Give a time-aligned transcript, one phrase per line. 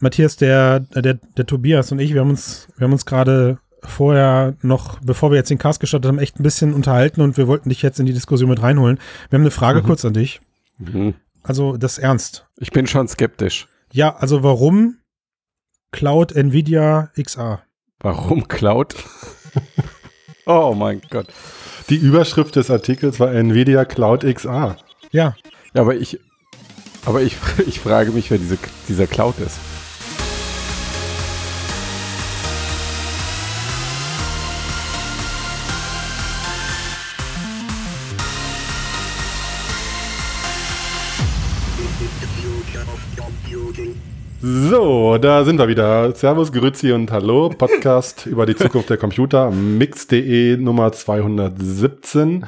[0.00, 4.54] Matthias, der, der, der Tobias und ich, wir haben uns, wir haben uns gerade vorher
[4.62, 7.68] noch, bevor wir jetzt den Cast gestartet haben, echt ein bisschen unterhalten und wir wollten
[7.68, 8.98] dich jetzt in die Diskussion mit reinholen.
[9.30, 9.86] Wir haben eine Frage Mhm.
[9.86, 10.40] kurz an dich.
[10.78, 11.14] Mhm.
[11.42, 12.46] Also das ist ernst.
[12.58, 13.68] Ich bin schon skeptisch.
[13.92, 14.98] Ja, also warum
[15.92, 17.62] Cloud Nvidia XA?
[18.00, 18.94] Warum Cloud?
[20.46, 21.26] oh mein Gott.
[21.88, 24.76] Die Überschrift des Artikels war Nvidia Cloud XA.
[25.10, 25.34] Ja,
[25.74, 26.18] Ja, aber ich,
[27.06, 27.36] aber ich,
[27.66, 28.58] ich frage mich, wer diese,
[28.88, 29.58] dieser Cloud ist.
[44.50, 46.14] So, da sind wir wieder.
[46.14, 47.50] Servus, Grüezi und Hallo.
[47.50, 49.50] Podcast über die Zukunft der Computer.
[49.50, 52.46] Mix.de Nummer 217.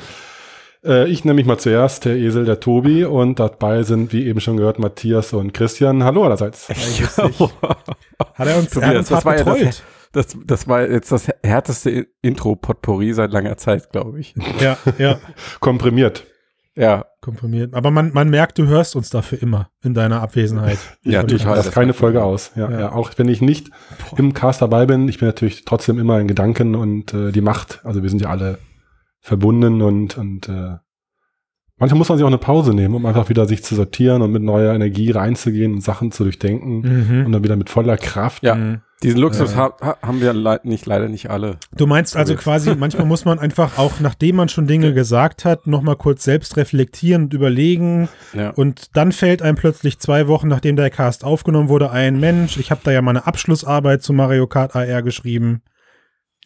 [0.82, 3.04] Äh, ich nehme mich mal zuerst, der Esel, der Tobi.
[3.04, 6.02] Und dabei sind, wie eben schon gehört, Matthias und Christian.
[6.02, 6.70] Hallo allerseits.
[6.70, 9.82] hat er uns, er Tobias, das war ja betreut.
[10.12, 14.34] das, das, das war jetzt das härteste Intro-Potpourri seit langer Zeit, glaube ich.
[14.58, 15.18] Ja, ja,
[15.60, 16.24] Komprimiert.
[16.76, 17.74] Ja, komprimiert.
[17.74, 20.78] Aber man, man merkt, du hörst uns dafür immer in deiner Abwesenheit.
[21.04, 22.52] Ja, ich lasse keine Folge aus.
[22.54, 22.80] Ja, Ja.
[22.80, 22.92] ja.
[22.92, 23.70] auch wenn ich nicht
[24.16, 27.80] im Cast dabei bin, ich bin natürlich trotzdem immer in Gedanken und äh, die Macht.
[27.84, 28.58] Also wir sind ja alle
[29.20, 30.76] verbunden und, und äh,
[31.80, 34.30] manchmal muss man sich auch eine Pause nehmen, um einfach wieder sich zu sortieren und
[34.30, 37.32] mit neuer Energie reinzugehen und Sachen zu durchdenken und Mhm.
[37.32, 38.44] dann wieder mit voller Kraft.
[38.44, 38.54] Ja.
[38.54, 38.80] Mhm.
[39.02, 41.56] diesen Luxus ha ha haben wir leid, nicht, leider nicht alle.
[41.74, 45.66] Du meinst also quasi, manchmal muss man einfach auch, nachdem man schon Dinge gesagt hat,
[45.66, 48.10] nochmal kurz selbst reflektieren und überlegen.
[48.34, 48.50] Ja.
[48.50, 52.70] Und dann fällt einem plötzlich zwei Wochen, nachdem der Cast aufgenommen wurde, ein Mensch, ich
[52.70, 55.62] habe da ja meine Abschlussarbeit zu Mario Kart AR geschrieben.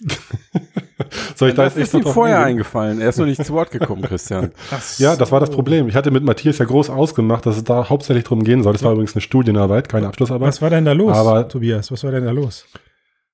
[1.35, 2.51] Soll ich da das jetzt ist ihm vorher eingehen?
[2.59, 3.01] eingefallen.
[3.01, 4.53] Er ist noch nicht zu Wort gekommen, Christian.
[4.99, 5.89] Ja, das war das Problem.
[5.89, 8.73] Ich hatte mit Matthias ja groß ausgemacht, dass es da hauptsächlich drum gehen soll.
[8.73, 10.49] Das war übrigens eine Studienarbeit, keine Abschlussarbeit.
[10.49, 11.91] Was war denn da los, Aber- Tobias?
[11.91, 12.67] Was war denn da los?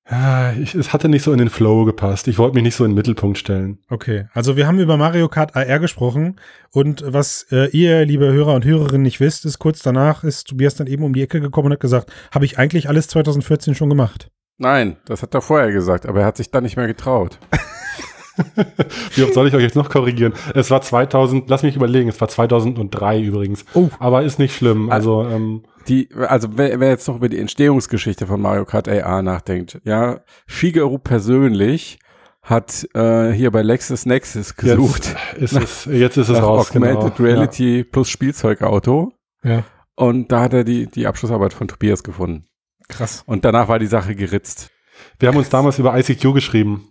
[0.09, 2.27] Ja, ich, es hatte nicht so in den Flow gepasst.
[2.27, 3.77] Ich wollte mich nicht so in den Mittelpunkt stellen.
[3.89, 6.37] Okay, also wir haben über Mario Kart AR gesprochen
[6.71, 10.75] und was äh, ihr, liebe Hörer und Hörerinnen, nicht wisst, ist kurz danach ist Tobias
[10.75, 13.89] dann eben um die Ecke gekommen und hat gesagt, habe ich eigentlich alles 2014 schon
[13.89, 14.29] gemacht.
[14.61, 17.39] Nein, das hat er vorher gesagt, aber er hat sich dann nicht mehr getraut.
[19.15, 20.33] Wie oft soll ich euch jetzt noch korrigieren?
[20.53, 23.65] Es war 2000, lass mich überlegen, es war 2003 übrigens.
[23.73, 23.89] Oh.
[23.97, 24.91] Aber ist nicht schlimm.
[24.91, 29.23] Also, ähm, Die, also wer, wer jetzt noch über die Entstehungsgeschichte von Mario Kart AR
[29.23, 31.97] nachdenkt, ja, Shigeru persönlich
[32.43, 36.69] hat äh, hier bei LexisNexis gesucht jetzt ist es, jetzt ist es nach raus.
[36.69, 37.29] Augmented genau.
[37.29, 39.11] Reality plus Spielzeugauto
[39.43, 39.63] Ja,
[39.95, 42.45] und da hat er die, die Abschlussarbeit von Tobias gefunden.
[42.87, 43.23] Krass.
[43.25, 44.69] Und danach war die Sache geritzt.
[44.69, 45.11] Ja.
[45.19, 46.89] Wir haben uns damals über ICQ geschrieben.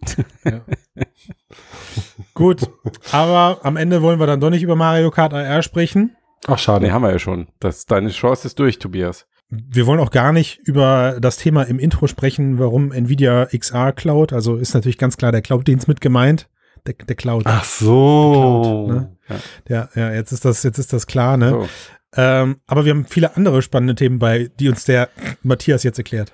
[2.35, 2.71] Gut,
[3.13, 6.17] aber am Ende wollen wir dann doch nicht über Mario Kart AR sprechen.
[6.47, 6.87] Ach, schade.
[6.87, 7.49] Nee, haben wir ja schon.
[7.61, 9.27] Das, deine Chance ist durch, Tobias.
[9.51, 14.33] Wir wollen auch gar nicht über das Thema im Intro sprechen, warum Nvidia XR Cloud,
[14.33, 16.49] also ist natürlich ganz klar der Cloud-Dienst mit gemeint.
[16.87, 17.43] Der, der Cloud.
[17.47, 18.63] Ach so.
[18.63, 19.17] Cloud, ne?
[19.29, 19.37] Ja.
[19.69, 21.51] Ja, ja, jetzt ist das, jetzt ist das klar, ne?
[21.51, 21.69] So.
[22.17, 25.09] Ähm, aber wir haben viele andere spannende Themen bei, die uns der
[25.43, 26.33] Matthias jetzt erklärt.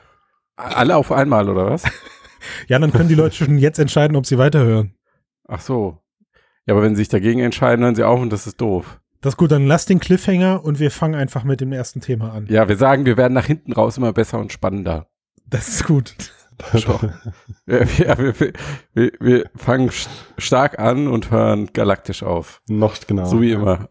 [0.56, 1.84] Alle auf einmal, oder was?
[2.68, 4.94] Ja, dann können die Leute schon jetzt entscheiden, ob sie weiterhören.
[5.48, 5.98] Ach so.
[6.66, 9.00] Ja, aber wenn sie sich dagegen entscheiden, hören sie auf und das ist doof.
[9.20, 12.32] Das ist gut, dann lass den Cliffhanger und wir fangen einfach mit dem ersten Thema
[12.32, 12.46] an.
[12.48, 15.08] Ja, wir sagen, wir werden nach hinten raus immer besser und spannender.
[15.46, 16.14] Das ist gut.
[17.66, 18.52] Ja, wir, wir,
[18.94, 20.08] wir, wir fangen st-
[20.38, 22.62] stark an und hören galaktisch auf.
[22.68, 23.26] Noch, genau.
[23.26, 23.88] So wie immer.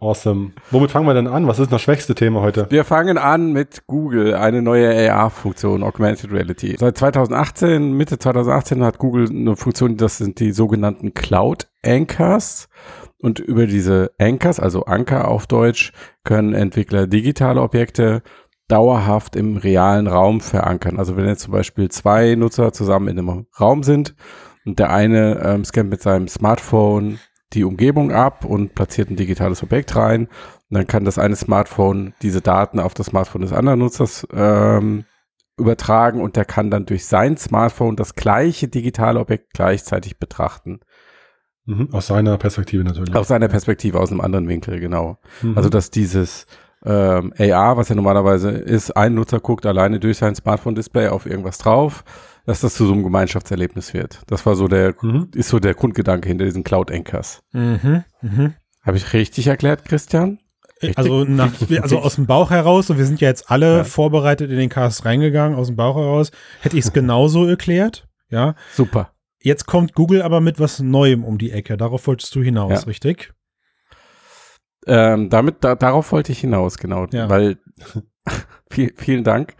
[0.00, 0.52] Awesome.
[0.70, 1.46] Womit fangen wir denn an?
[1.46, 2.66] Was ist das schwächste Thema heute?
[2.70, 6.74] Wir fangen an mit Google, eine neue AR-Funktion, Augmented Reality.
[6.78, 12.70] Seit 2018, Mitte 2018 hat Google eine Funktion, das sind die sogenannten Cloud Anchors.
[13.18, 15.92] Und über diese Anchors, also Anker auf Deutsch,
[16.24, 18.22] können Entwickler digitale Objekte
[18.68, 20.98] dauerhaft im realen Raum verankern.
[20.98, 24.14] Also wenn jetzt zum Beispiel zwei Nutzer zusammen in einem Raum sind
[24.64, 27.18] und der eine ähm, scannt mit seinem Smartphone
[27.52, 30.28] die Umgebung ab und platziert ein digitales Objekt rein,
[30.70, 35.04] und dann kann das eine Smartphone diese Daten auf das Smartphone des anderen Nutzers ähm,
[35.58, 40.80] übertragen und der kann dann durch sein Smartphone das gleiche digitale Objekt gleichzeitig betrachten.
[41.66, 41.88] Mhm.
[41.92, 43.14] Aus seiner Perspektive natürlich.
[43.14, 45.18] Aus seiner Perspektive, aus einem anderen Winkel, genau.
[45.42, 45.56] Mhm.
[45.56, 46.46] Also dass dieses
[46.84, 51.58] ähm, AR, was ja normalerweise ist, ein Nutzer guckt alleine durch sein Smartphone-Display auf irgendwas
[51.58, 52.04] drauf,
[52.46, 54.20] dass das zu so einem Gemeinschaftserlebnis wird.
[54.28, 55.28] Das war so der, Mhm.
[55.34, 57.42] ist so der Grundgedanke hinter diesen Cloud Anchors.
[57.52, 58.54] Mhm, mhm.
[58.82, 60.38] Habe ich richtig erklärt, Christian?
[60.82, 60.96] Richtig?
[60.96, 63.84] Also, nach, also aus dem Bauch heraus, und wir sind ja jetzt alle Ja.
[63.84, 66.30] vorbereitet in den Cast reingegangen, aus dem Bauch heraus,
[66.62, 68.06] hätte ich es genauso erklärt.
[68.30, 68.54] Ja.
[68.72, 69.10] Super.
[69.42, 71.76] Jetzt kommt Google aber mit was Neuem um die Ecke.
[71.76, 72.78] Darauf wolltest du hinaus, Ja.
[72.86, 73.32] richtig?
[74.86, 77.06] Ähm, damit, da, darauf wollte ich hinaus, genau.
[77.12, 77.28] Ja.
[77.28, 77.58] Weil
[78.70, 79.54] Viel, vielen Dank.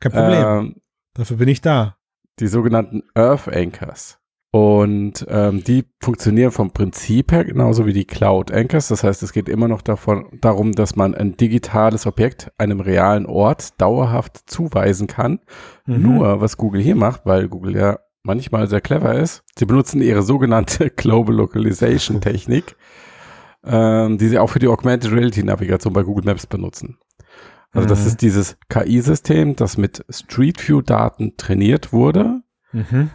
[0.00, 0.44] Kein Problem.
[0.46, 0.76] Ähm,
[1.14, 1.96] Dafür bin ich da.
[2.40, 4.18] Die sogenannten Earth Anchors.
[4.50, 8.88] Und ähm, die funktionieren vom Prinzip her genauso wie die Cloud Anchors.
[8.88, 13.26] Das heißt, es geht immer noch davon, darum, dass man ein digitales Objekt einem realen
[13.26, 15.40] Ort dauerhaft zuweisen kann.
[15.86, 16.02] Mhm.
[16.02, 20.22] Nur, was Google hier macht, weil Google ja manchmal sehr clever ist, sie benutzen ihre
[20.22, 22.76] sogenannte Global Localization Technik,
[23.66, 26.98] ähm, die sie auch für die Augmented Reality Navigation bei Google Maps benutzen.
[27.72, 27.88] Also mhm.
[27.90, 32.42] das ist dieses KI-System, das mit Street View Daten trainiert wurde.
[32.72, 33.10] Mhm.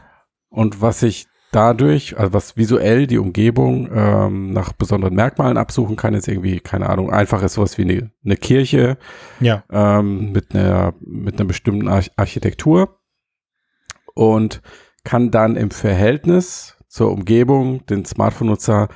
[0.50, 6.13] Und was sich dadurch, also was visuell die Umgebung ähm, nach besonderen Merkmalen absuchen kann,
[6.13, 8.98] ist irgendwie, keine Ahnung, einfach ist sowas wie eine, eine Kirche
[9.40, 9.63] ja.
[9.72, 13.00] ähm, mit, einer, mit einer bestimmten Arch Architektur
[14.13, 14.62] und
[15.04, 18.90] kann dann im Verhältnis zur Umgebung den Smartphone-Nutzer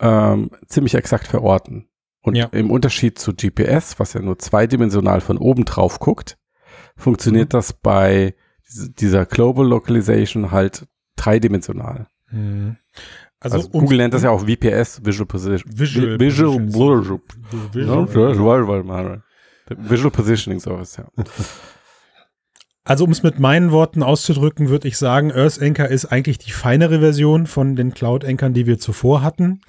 [0.00, 1.88] ähm, ziemlich exakt verorten.
[2.22, 2.46] Und ja.
[2.46, 6.36] im Unterschied zu GPS, was ja nur zweidimensional von oben drauf guckt,
[6.96, 7.56] funktioniert mhm.
[7.56, 8.34] das bei
[8.98, 12.08] dieser Global Localization halt dreidimensional.
[12.30, 12.78] Mhm.
[13.38, 15.78] Also, also Google nennt das ja auch VPS, Visual Position.
[15.78, 17.20] Visual, Visual, Visual,
[17.72, 19.22] Visual,
[19.68, 21.06] Visual Positioning Service, ja.
[22.86, 26.52] Also um es mit meinen Worten auszudrücken, würde ich sagen, Earth Anchor ist eigentlich die
[26.52, 29.60] feinere Version von den Cloud Anchors, die wir zuvor hatten.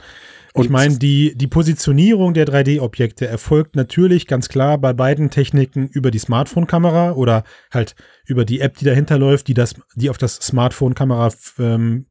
[0.53, 5.87] Und ich meine, die, die Positionierung der 3D-Objekte erfolgt natürlich ganz klar bei beiden Techniken
[5.87, 7.95] über die Smartphone-Kamera oder halt
[8.25, 12.05] über die App, die dahinter läuft, die das, die auf das Smartphone-Kamera-Feed ähm,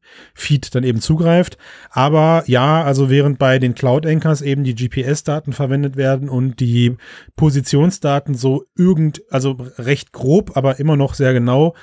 [0.71, 1.57] dann eben zugreift.
[1.89, 6.95] Aber ja, also während bei den Cloud-Anchors eben die GPS-Daten verwendet werden und die
[7.35, 11.75] Positionsdaten so irgend, also recht grob, aber immer noch sehr genau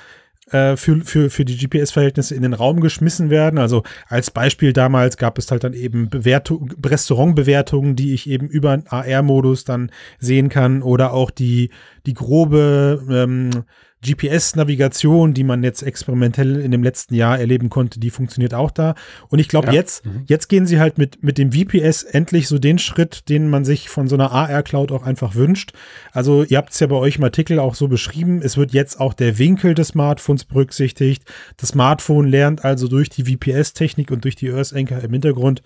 [0.51, 3.57] äh, für, für, für die GPS-Verhältnisse in den Raum geschmissen werden.
[3.57, 8.79] Also als Beispiel damals gab es halt dann eben Bewertung, Restaurantbewertungen, die ich eben über
[8.87, 11.71] AR-Modus dann sehen kann oder auch die,
[12.05, 13.63] die grobe ähm,
[14.03, 18.95] GPS-Navigation, die man jetzt experimentell in dem letzten Jahr erleben konnte, die funktioniert auch da.
[19.29, 19.73] Und ich glaube, ja.
[19.73, 20.23] jetzt, mhm.
[20.27, 23.89] jetzt gehen sie halt mit, mit dem VPS endlich so den Schritt, den man sich
[23.89, 25.73] von so einer AR-Cloud auch einfach wünscht.
[26.11, 28.41] Also, ihr habt es ja bei euch im Artikel auch so beschrieben.
[28.43, 31.23] Es wird jetzt auch der Winkel des Smartphones berücksichtigt.
[31.57, 35.63] Das Smartphone lernt also durch die VPS-Technik und durch die Earth Anchor im Hintergrund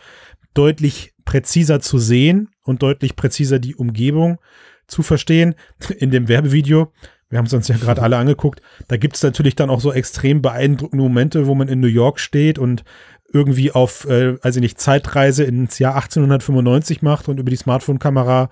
[0.53, 4.39] deutlich präziser zu sehen und deutlich präziser die Umgebung
[4.87, 5.55] zu verstehen.
[5.97, 6.91] In dem Werbevideo
[7.29, 8.61] wir haben es uns ja gerade alle angeguckt.
[8.87, 12.19] Da gibt es natürlich dann auch so extrem beeindruckende Momente, wo man in New York
[12.19, 12.83] steht und
[13.31, 18.49] irgendwie auf, äh, also nicht Zeitreise ins Jahr 1895 macht und über die Smartphone-Kamera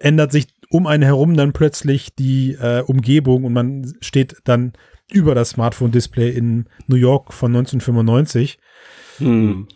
[0.00, 4.72] ändert sich um einen herum dann plötzlich die äh, Umgebung und man steht dann
[5.10, 8.58] über das Smartphone-Display in New York von 1995.
[9.18, 9.66] Hm.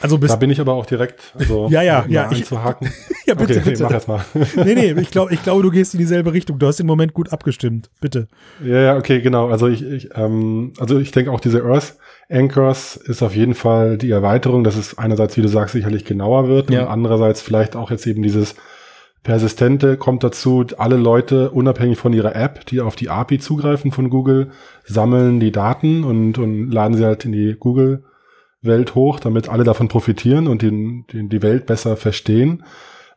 [0.00, 2.90] Also da bin ich aber auch direkt, also ja, ja, ja, einzuhaken.
[3.26, 3.82] ja, bitte, okay, bitte.
[3.84, 4.24] mach erst mal.
[4.56, 6.58] nee, nee, ich glaube, ich glaube, du gehst in dieselbe Richtung.
[6.58, 7.88] Du hast den Moment gut abgestimmt.
[8.00, 8.26] Bitte.
[8.64, 9.48] Ja, ja, okay, genau.
[9.48, 11.96] Also ich, ich ähm, also ich denke auch diese Earth
[12.28, 16.48] Anchors ist auf jeden Fall die Erweiterung, dass es einerseits, wie du sagst, sicherlich genauer
[16.48, 16.82] wird ja.
[16.82, 18.56] und andererseits vielleicht auch jetzt eben dieses
[19.22, 24.10] Persistente kommt dazu, alle Leute, unabhängig von ihrer App, die auf die API zugreifen von
[24.10, 24.50] Google,
[24.84, 28.02] sammeln die Daten und, und laden sie halt in die Google
[28.62, 32.64] Welt hoch, damit alle davon profitieren und den, den, die Welt besser verstehen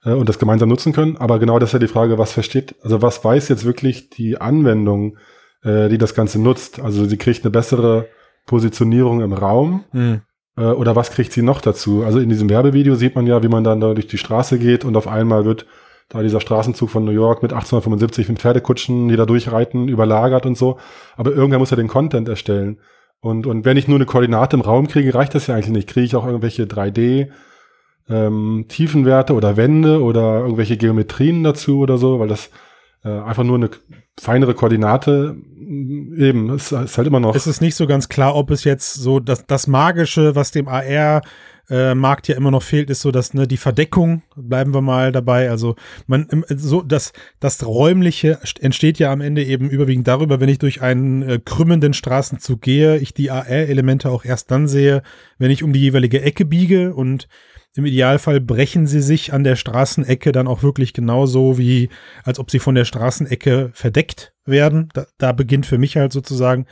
[0.04, 1.18] äh, und das gemeinsam nutzen können.
[1.18, 4.40] Aber genau das ist ja die Frage, was versteht, also was weiß jetzt wirklich die
[4.42, 5.18] Anwendung,
[5.64, 6.80] äh, die das Ganze nutzt?
[6.80, 8.08] Also sie kriegt eine bessere
[8.46, 9.86] Positionierung im Raum.
[9.92, 10.22] Mhm.
[10.58, 12.04] Äh, oder was kriegt sie noch dazu?
[12.04, 14.86] Also in diesem Werbevideo sieht man ja, wie man dann da durch die Straße geht
[14.86, 15.66] und auf einmal wird
[16.10, 20.56] da dieser Straßenzug von New York mit 1875 mit Pferdekutschen, die da durchreiten, überlagert und
[20.56, 20.78] so.
[21.18, 22.80] Aber irgendwer muss ja den Content erstellen.
[23.26, 25.90] Und, und wenn ich nur eine Koordinate im Raum kriege, reicht das ja eigentlich nicht.
[25.90, 27.30] Kriege ich auch irgendwelche 3D
[28.08, 32.52] ähm, Tiefenwerte oder Wände oder irgendwelche Geometrien dazu oder so, weil das
[33.04, 33.72] äh, einfach nur eine
[34.20, 37.34] feinere Koordinate eben ist, ist halt immer noch.
[37.34, 40.68] Es ist nicht so ganz klar, ob es jetzt so das, das Magische, was dem
[40.68, 41.24] AR
[41.70, 45.12] äh, Markt ja immer noch fehlt, ist so, dass ne, die Verdeckung, bleiben wir mal
[45.12, 45.76] dabei, also
[46.08, 50.82] man so das das räumliche entsteht ja am Ende eben überwiegend darüber, wenn ich durch
[50.82, 55.02] einen äh, krümmenden Straßenzug gehe, ich die AR-Elemente auch erst dann sehe,
[55.38, 57.28] wenn ich um die jeweilige Ecke biege und
[57.78, 61.90] im Idealfall brechen sie sich an der Straßenecke dann auch wirklich genauso wie,
[62.24, 64.90] als ob sie von der Straßenecke verdeckt werden.
[64.94, 66.68] Da, da beginnt für mich halt sozusagen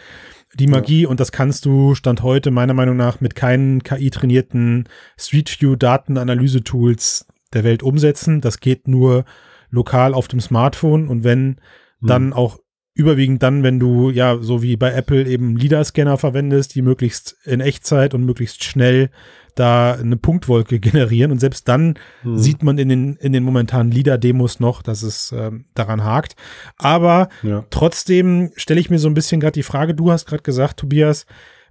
[0.56, 1.10] die Magie ja.
[1.10, 7.64] und das kannst du Stand heute meiner Meinung nach mit keinen KI-trainierten Street View-Datenanalyse-Tools der
[7.64, 8.42] Welt umsetzen.
[8.42, 9.26] Das geht nur
[9.70, 11.60] lokal auf dem Smartphone und wenn,
[12.00, 12.08] mhm.
[12.08, 12.60] dann auch
[12.96, 17.60] überwiegend dann, wenn du ja so wie bei Apple eben LIDAR-Scanner verwendest, die möglichst in
[17.60, 19.10] Echtzeit und möglichst schnell
[19.56, 21.32] da eine Punktwolke generieren.
[21.32, 22.38] Und selbst dann hm.
[22.38, 26.36] sieht man in den, in den momentanen LIDAR-Demos noch, dass es ähm, daran hakt.
[26.78, 27.66] Aber ja.
[27.70, 31.26] trotzdem stelle ich mir so ein bisschen gerade die Frage, du hast gerade gesagt, Tobias,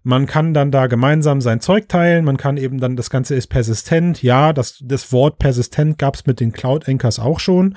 [0.04, 3.46] man kann dann da gemeinsam sein Zeug teilen, man kann eben dann, das Ganze ist
[3.46, 4.22] persistent.
[4.22, 7.76] Ja, das, das Wort persistent gab es mit den Cloud Anchors auch schon.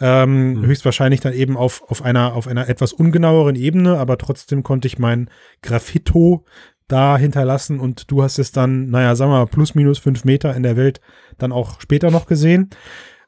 [0.00, 0.66] Ähm, mhm.
[0.66, 4.98] Höchstwahrscheinlich dann eben auf, auf, einer, auf einer etwas ungenaueren Ebene, aber trotzdem konnte ich
[4.98, 5.30] mein
[5.62, 6.44] Graffito
[6.92, 10.54] da hinterlassen und du hast es dann, naja, sagen wir mal, plus minus fünf Meter
[10.54, 11.00] in der Welt
[11.38, 12.70] dann auch später noch gesehen.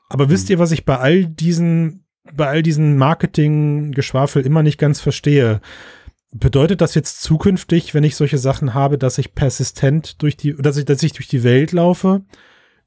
[0.08, 0.30] Aber mhm.
[0.30, 5.60] wisst ihr, was ich bei all diesen, bei all diesen Marketing-Geschwafel immer nicht ganz verstehe?
[6.32, 10.76] Bedeutet das jetzt zukünftig, wenn ich solche Sachen habe, dass ich persistent durch die, dass
[10.76, 12.22] ich, dass ich durch die Welt laufe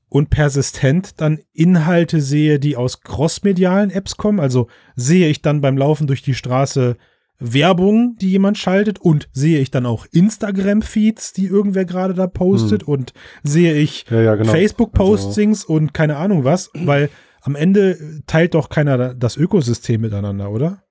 [0.09, 4.39] und persistent dann Inhalte sehe, die aus crossmedialen Apps kommen?
[4.39, 6.97] Also sehe ich dann beim Laufen durch die Straße
[7.39, 12.83] Werbung, die jemand schaltet und sehe ich dann auch Instagram-Feeds, die irgendwer gerade da postet
[12.83, 12.89] hm.
[12.89, 13.13] und
[13.43, 14.51] sehe ich ja, ja, genau.
[14.51, 15.73] Facebook-Postings also.
[15.73, 17.09] und keine Ahnung was, weil
[17.41, 20.83] am Ende teilt doch keiner das Ökosystem miteinander, oder?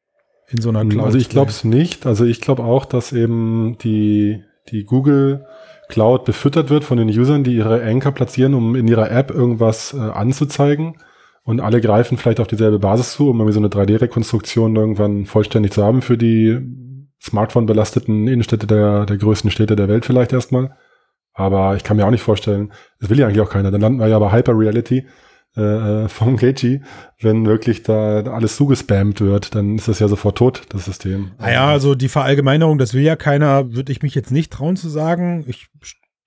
[0.48, 1.06] in so einer hm, Cloud.
[1.06, 2.06] Also ich glaube es nicht.
[2.06, 5.46] Also ich glaube auch, dass eben die, die Google
[5.88, 9.94] Cloud befüttert wird von den Usern, die ihre Anchor platzieren, um in ihrer App irgendwas
[9.94, 10.96] äh, anzuzeigen.
[11.46, 15.72] Und alle greifen vielleicht auf dieselbe Basis zu, um irgendwie so eine 3D-Rekonstruktion irgendwann vollständig
[15.72, 16.58] zu haben für die
[17.22, 20.76] Smartphone-belasteten Innenstädte der, der größten Städte der Welt vielleicht erstmal.
[21.34, 23.70] Aber ich kann mir auch nicht vorstellen, das will ja eigentlich auch keiner.
[23.70, 25.06] Dann landen wir ja bei Hyper Reality
[25.56, 26.82] äh, äh, vom Keiji,
[27.20, 31.30] wenn wirklich da alles zugespammt wird, dann ist das ja sofort tot, das System.
[31.38, 34.88] Naja, also die Verallgemeinerung, das will ja keiner, würde ich mich jetzt nicht trauen zu
[34.88, 35.44] sagen.
[35.46, 35.68] Ich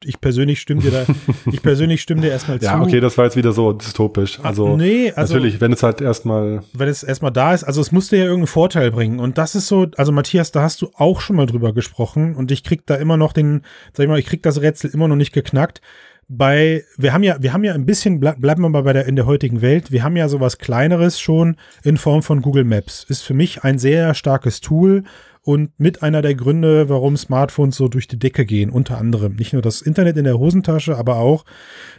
[0.04, 1.06] ich persönlich stimme dir da,
[1.52, 2.66] ich persönlich stimme dir erstmal zu.
[2.66, 4.40] Ja, okay, das war jetzt wieder so dystopisch.
[4.42, 6.64] Also, nee, also natürlich, wenn es halt erstmal.
[6.74, 9.20] Wenn es erstmal da ist, also es musste ja irgendeinen Vorteil bringen.
[9.20, 12.52] Und das ist so, also Matthias, da hast du auch schon mal drüber gesprochen und
[12.52, 13.64] ich krieg da immer noch den,
[13.94, 15.82] sag ich mal, ich krieg das Rätsel immer noch nicht geknackt
[16.30, 19.08] bei, wir haben ja, wir haben ja ein bisschen, bleib, bleiben wir mal bei der,
[19.08, 23.04] in der heutigen Welt, wir haben ja sowas Kleineres schon in Form von Google Maps.
[23.10, 25.04] Ist für mich ein sehr starkes Tool
[25.50, 29.36] und mit einer der Gründe, warum Smartphones so durch die Decke gehen, unter anderem.
[29.36, 31.44] Nicht nur das Internet in der Hosentasche, aber auch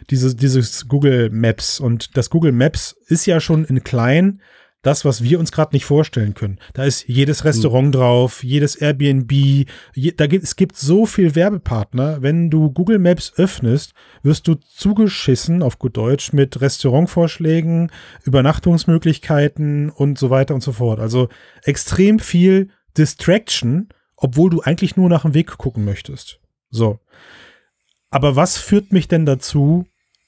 [0.09, 1.81] dieses, dieses Google Maps.
[1.81, 4.41] Und das Google Maps ist ja schon in klein
[4.83, 6.59] das, was wir uns gerade nicht vorstellen können.
[6.73, 7.91] Da ist jedes Restaurant mhm.
[7.91, 12.21] drauf, jedes Airbnb, je, da gibt, es gibt so viel Werbepartner.
[12.21, 13.93] Wenn du Google Maps öffnest,
[14.23, 17.91] wirst du zugeschissen, auf gut Deutsch, mit Restaurantvorschlägen,
[18.23, 21.01] Übernachtungsmöglichkeiten und so weiter und so fort.
[21.01, 21.27] Also
[21.63, 26.39] extrem viel Distraction, obwohl du eigentlich nur nach dem Weg gucken möchtest.
[26.69, 26.99] So.
[28.09, 29.85] Aber was führt mich denn dazu,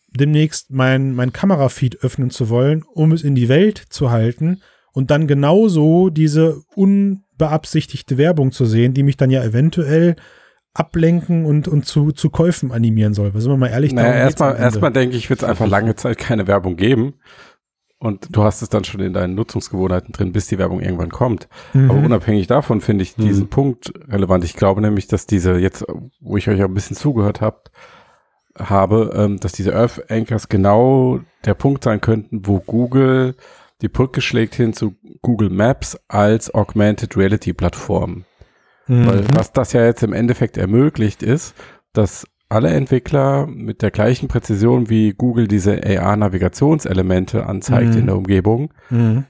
[0.10, 4.62] demnächst mein, mein Kamerafeed öffnen zu wollen, um es in die Welt zu halten
[4.93, 10.15] und dann genauso diese unbeabsichtigte Werbung zu sehen, die mich dann ja eventuell
[10.74, 13.32] ablenken und, und zu, zu Käufen animieren soll.
[13.36, 13.93] Sind wir mal ehrlich?
[13.93, 17.15] Naja, erstmal, erstmal denke ich, wird es einfach lange Zeit keine Werbung geben.
[18.03, 21.48] Und du hast es dann schon in deinen Nutzungsgewohnheiten drin, bis die Werbung irgendwann kommt.
[21.72, 21.89] Mhm.
[21.89, 23.50] Aber unabhängig davon finde ich diesen mhm.
[23.50, 24.43] Punkt relevant.
[24.43, 25.86] Ich glaube nämlich, dass diese jetzt,
[26.19, 27.72] wo ich euch auch ein bisschen zugehört habt,
[28.60, 33.36] habe, ähm, dass diese Earth Anchors genau der Punkt sein könnten, wo Google
[33.81, 38.25] die Brücke schlägt hin zu Google Maps als Augmented Reality Plattform.
[38.88, 39.07] Mhm.
[39.07, 41.55] Weil was das ja jetzt im Endeffekt ermöglicht ist,
[41.93, 48.00] dass alle Entwickler mit der gleichen Präzision wie Google diese AR-Navigationselemente anzeigt mhm.
[48.00, 49.25] in der Umgebung, mhm.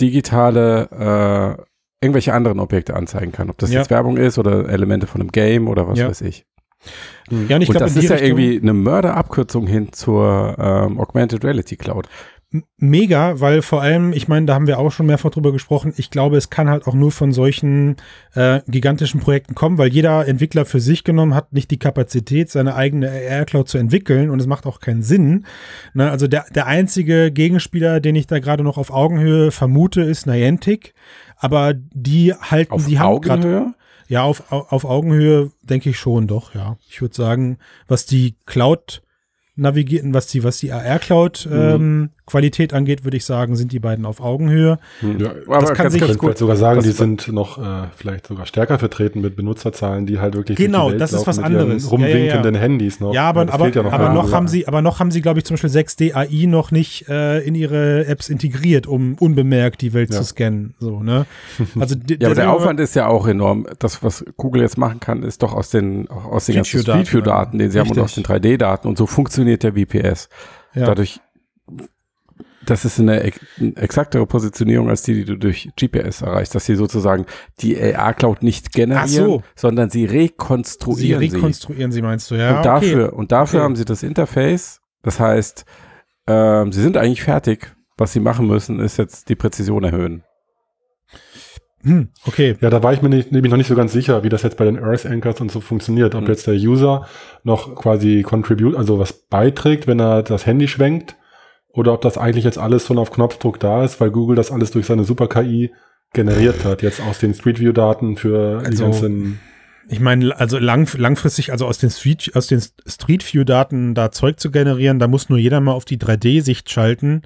[0.00, 3.50] digitale äh, irgendwelche anderen Objekte anzeigen kann.
[3.50, 3.80] Ob das ja.
[3.80, 6.08] jetzt Werbung ist oder Elemente von einem Game oder was ja.
[6.08, 6.46] weiß ich.
[7.30, 7.46] Mhm.
[7.48, 10.98] Ja, und ich und glaub, das ist ja Richtung irgendwie eine Mörderabkürzung hin zur ähm,
[10.98, 12.08] Augmented Reality Cloud.
[12.76, 16.10] Mega, weil vor allem, ich meine, da haben wir auch schon mehrfach drüber gesprochen, ich
[16.10, 17.96] glaube, es kann halt auch nur von solchen
[18.34, 22.74] äh, gigantischen Projekten kommen, weil jeder Entwickler für sich genommen hat nicht die Kapazität, seine
[22.74, 25.46] eigene AR-Cloud zu entwickeln und es macht auch keinen Sinn.
[25.94, 30.26] Ne, also der, der einzige Gegenspieler, den ich da gerade noch auf Augenhöhe vermute, ist
[30.26, 30.92] Niantic,
[31.38, 33.74] aber die halten, auf die haben gerade
[34.08, 36.76] ja, auf, auf Augenhöhe denke ich schon doch, ja.
[36.86, 37.56] Ich würde sagen,
[37.88, 39.01] was die Cloud
[39.54, 41.56] navigieren, was die, was die AR-Cloud mhm.
[41.56, 44.78] ähm, Qualität angeht, würde ich sagen, sind die beiden auf Augenhöhe.
[45.00, 45.20] Hm.
[45.20, 48.46] Ja, das aber kann sich ganz gut sogar sagen, die sind noch äh, vielleicht sogar
[48.46, 51.90] stärker vertreten mit Benutzerzahlen, die halt wirklich genau, das ist was anderes.
[51.90, 53.12] Rumwinkenden ja, ja, Handys noch.
[53.12, 55.44] Ja, aber, aber, ja noch, aber noch haben sie, aber noch haben sie, glaube ich,
[55.44, 60.12] zum Beispiel 6D AI noch nicht äh, in ihre Apps integriert, um unbemerkt die Welt
[60.12, 60.74] zu scannen.
[60.78, 61.26] So, ne?
[61.78, 63.66] Also ja, aber der Aufwand ist ja auch enorm.
[63.78, 67.20] Das, was Google jetzt machen kann, ist doch aus den aus den ganzen Street View
[67.20, 67.96] Daten, den sie Richtig.
[67.96, 70.28] haben und aus den 3D Daten und so funktioniert der VPS.
[70.74, 71.20] Dadurch
[72.64, 73.40] das ist eine, ex
[73.76, 77.26] exaktere Positionierung als die, die du durch GPS erreichst, dass sie sozusagen
[77.60, 79.42] die AR-Cloud nicht generieren, so.
[79.56, 81.36] sondern sie rekonstruieren sie.
[81.36, 82.58] Rekonstruieren sie, sie meinst du, ja.
[82.58, 83.16] Und dafür, okay.
[83.16, 83.64] und dafür okay.
[83.64, 84.80] haben sie das Interface.
[85.02, 85.64] Das heißt,
[86.28, 87.74] ähm, sie sind eigentlich fertig.
[87.98, 90.24] Was sie machen müssen, ist jetzt die Präzision erhöhen.
[91.84, 92.56] Hm, okay.
[92.60, 94.56] Ja, da war ich mir nicht, nämlich noch nicht so ganz sicher, wie das jetzt
[94.56, 96.14] bei den Earth Anchors und so funktioniert.
[96.14, 96.28] Ob hm.
[96.28, 97.06] jetzt der User
[97.42, 101.16] noch quasi contribute, also was beiträgt, wenn er das Handy schwenkt,
[101.72, 104.70] oder ob das eigentlich jetzt alles schon auf Knopfdruck da ist, weil Google das alles
[104.70, 105.72] durch seine Super KI
[106.12, 109.40] generiert hat, jetzt aus den Street View Daten für also, die ganzen
[109.88, 114.12] ich meine, also lang, langfristig, also aus den Street, aus den Street View Daten da
[114.12, 117.22] Zeug zu generieren, da muss nur jeder mal auf die 3D-Sicht schalten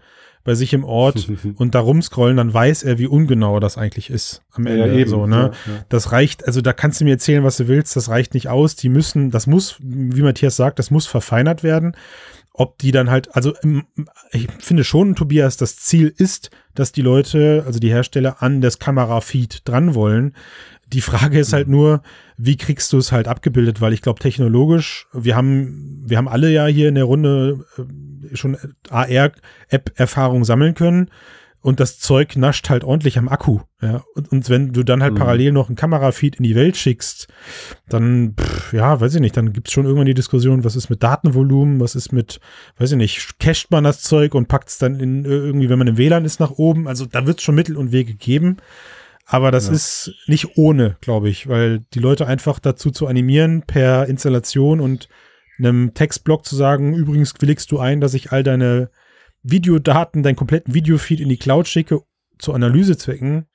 [0.47, 4.43] bei sich im Ort und da rumscrollen, dann weiß er, wie ungenau das eigentlich ist
[4.53, 4.87] am Ende.
[4.87, 5.37] Ja, eben, so, ne?
[5.67, 5.85] Ja, ja.
[5.91, 8.77] Das reicht, also da kannst du mir erzählen, was du willst, das reicht nicht aus.
[8.77, 11.97] Die müssen, das muss, wie Matthias sagt, das muss verfeinert werden.
[12.53, 13.53] Ob die dann halt, also
[14.33, 18.79] ich finde schon, Tobias, das Ziel ist, dass die Leute, also die Hersteller an das
[18.79, 20.35] Kamerafeed dran wollen.
[20.87, 21.75] Die Frage ist halt mhm.
[21.75, 22.03] nur,
[22.37, 23.81] wie kriegst du es halt abgebildet?
[23.81, 28.37] Weil ich glaube, technologisch, wir haben, wir haben alle ja hier in der Runde äh,
[28.37, 28.57] schon
[28.91, 31.11] AR-App-Erfahrung sammeln können.
[31.67, 33.59] Und das Zeug nascht halt ordentlich am Akku.
[33.83, 34.05] Ja?
[34.15, 35.19] Und, und wenn du dann halt mhm.
[35.19, 37.27] parallel noch ein Kamerafeed in die Welt schickst,
[37.89, 41.03] dann, pff, ja, weiß ich nicht, dann gibt's schon irgendwann die Diskussion, was ist mit
[41.03, 42.39] Datenvolumen, was ist mit,
[42.79, 45.89] weiß ich nicht, cached man das Zeug und packt es dann in irgendwie, wenn man
[45.89, 46.87] im WLAN ist, nach oben.
[46.87, 48.59] Also da wird's schon Mittel und Wege geben.
[49.27, 49.73] Aber das ja.
[49.73, 55.09] ist nicht ohne, glaube ich, weil die Leute einfach dazu zu animieren, per Installation und
[55.59, 58.91] einem Textblock zu sagen, übrigens willigst du ein, dass ich all deine
[59.43, 62.03] Videodaten, deinen kompletten Videofeed in die Cloud schicke,
[62.39, 63.47] zu Analysezwecken,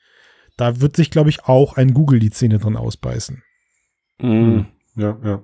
[0.57, 3.41] da wird sich, glaube ich, auch ein Google die Zähne drin ausbeißen.
[4.19, 4.65] Mhm.
[4.95, 5.43] Ja, ja.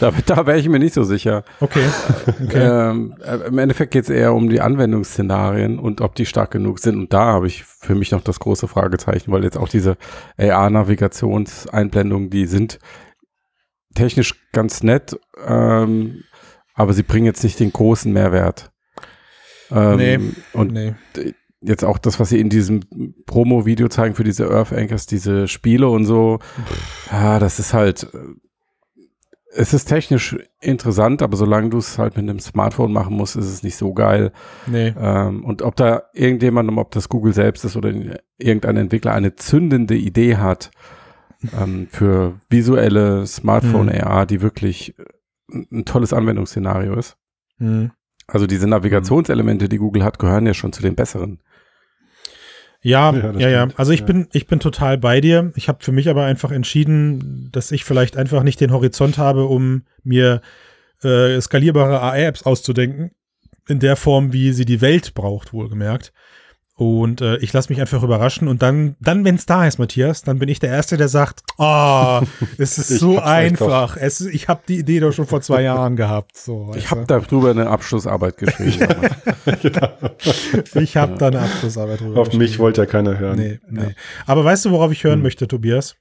[0.00, 1.44] Da, da wäre ich mir nicht so sicher.
[1.60, 1.84] Okay.
[2.26, 2.90] okay.
[2.90, 6.78] Ähm, äh, Im Endeffekt geht es eher um die Anwendungsszenarien und ob die stark genug
[6.78, 6.96] sind.
[6.96, 9.98] Und da habe ich für mich noch das große Fragezeichen, weil jetzt auch diese
[10.38, 12.78] AR-Navigationseinblendungen, die sind
[13.94, 16.24] technisch ganz nett, ähm,
[16.74, 18.72] aber sie bringen jetzt nicht den großen Mehrwert.
[19.70, 20.18] Ähm, nee.
[20.54, 20.94] Und nee.
[21.60, 22.80] jetzt auch das, was sie in diesem
[23.26, 26.38] Promo-Video zeigen für diese Earth Anchors, diese Spiele und so,
[27.10, 28.18] ja, das ist halt äh,
[29.52, 33.46] es ist technisch interessant, aber solange du es halt mit einem Smartphone machen musst, ist
[33.46, 34.32] es nicht so geil.
[34.66, 34.94] Nee.
[34.98, 37.92] Ähm, und ob da irgendjemand, ob das Google selbst ist oder
[38.38, 40.70] irgendein Entwickler, eine zündende Idee hat
[41.60, 44.26] ähm, für visuelle Smartphone-AR, mhm.
[44.28, 44.94] die wirklich
[45.52, 47.16] ein tolles Anwendungsszenario ist.
[47.58, 47.90] Mhm.
[48.28, 51.40] Also diese Navigationselemente, die Google hat, gehören ja schon zu den besseren.
[52.82, 53.68] Ja, ja, ja, ja.
[53.76, 54.06] Also ich ja.
[54.06, 55.52] bin, ich bin total bei dir.
[55.54, 59.44] Ich habe für mich aber einfach entschieden, dass ich vielleicht einfach nicht den Horizont habe,
[59.44, 60.40] um mir
[61.02, 63.10] äh, skalierbare AR-Apps auszudenken.
[63.68, 66.12] In der Form, wie sie die Welt braucht, wohlgemerkt.
[66.80, 68.48] Und äh, ich lasse mich einfach überraschen.
[68.48, 71.42] Und dann, dann wenn es da ist, Matthias, dann bin ich der Erste, der sagt,
[71.58, 72.22] oh,
[72.56, 73.98] es ist so einfach.
[73.98, 76.38] Es, ich habe die Idee doch schon vor zwei Jahren gehabt.
[76.38, 78.88] So, ich habe darüber eine Abschlussarbeit geschrieben.
[79.62, 79.90] genau.
[80.72, 83.36] Ich habe da eine Abschlussarbeit drüber Auf mich wollte ja keiner hören.
[83.36, 83.82] Nee, nee.
[83.82, 83.90] Ja.
[84.24, 85.22] Aber weißt du, worauf ich hören hm.
[85.22, 85.96] möchte, Tobias?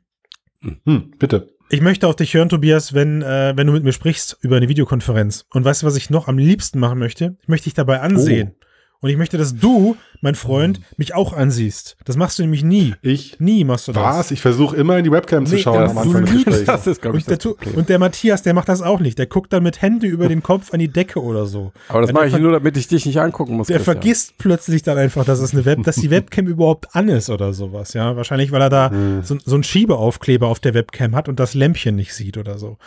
[0.61, 1.49] Hm, bitte.
[1.69, 4.69] Ich möchte auf dich hören, Tobias, wenn, äh, wenn du mit mir sprichst über eine
[4.69, 5.45] Videokonferenz.
[5.51, 7.35] Und weißt du, was ich noch am liebsten machen möchte?
[7.41, 8.51] Ich möchte dich dabei ansehen.
[8.53, 8.65] Oh.
[9.01, 11.97] Und ich möchte, dass du, mein Freund, mich auch ansiehst.
[12.05, 12.93] Das machst du nämlich nie.
[13.01, 13.39] Ich?
[13.39, 14.03] Nie machst du das.
[14.03, 14.31] Was?
[14.31, 16.65] Ich versuche immer in die Webcam nee, zu schauen am Anfang des Gesprächs.
[16.65, 17.37] Das ist, und, der,
[17.75, 19.17] und der Matthias, der macht das auch nicht.
[19.17, 21.71] Der guckt dann mit Händen über den Kopf an die Decke oder so.
[21.87, 23.67] Aber das mache ich nur, damit ich dich nicht angucken muss.
[23.67, 23.95] Der Christian.
[23.95, 27.53] vergisst plötzlich dann einfach, dass es eine Web, dass die Webcam überhaupt an ist oder
[27.53, 27.93] sowas.
[27.93, 29.23] Ja, wahrscheinlich, weil er da hm.
[29.23, 32.77] so, so einen Schiebeaufkleber auf der Webcam hat und das Lämpchen nicht sieht oder so.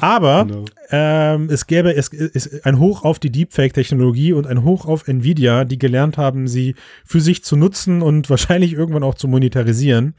[0.00, 0.64] Aber genau.
[0.90, 5.64] ähm, es gäbe es ist ein Hoch auf die Deepfake-Technologie und ein Hoch auf Nvidia,
[5.64, 10.14] die gelernt haben, sie für sich zu nutzen und wahrscheinlich irgendwann auch zu monetarisieren.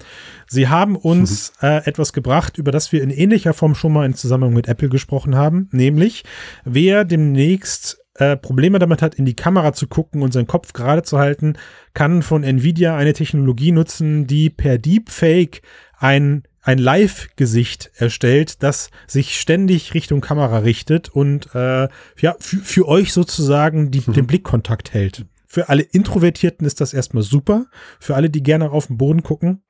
[0.48, 1.68] Sie haben uns mhm.
[1.68, 4.90] äh, etwas gebracht, über das wir in ähnlicher Form schon mal in Zusammenhang mit Apple
[4.90, 6.24] gesprochen haben, nämlich
[6.64, 11.04] wer demnächst äh, Probleme damit hat, in die Kamera zu gucken und seinen Kopf gerade
[11.04, 11.54] zu halten,
[11.94, 15.62] kann von Nvidia eine Technologie nutzen, die per Deepfake
[15.98, 21.88] ein ein Live-Gesicht erstellt, das sich ständig Richtung Kamera richtet und äh,
[22.20, 24.14] ja, für euch sozusagen die, mhm.
[24.16, 25.26] den Blickkontakt hält.
[25.58, 27.66] Für alle Introvertierten ist das erstmal super.
[28.00, 29.64] Für alle, die gerne auf den Boden gucken.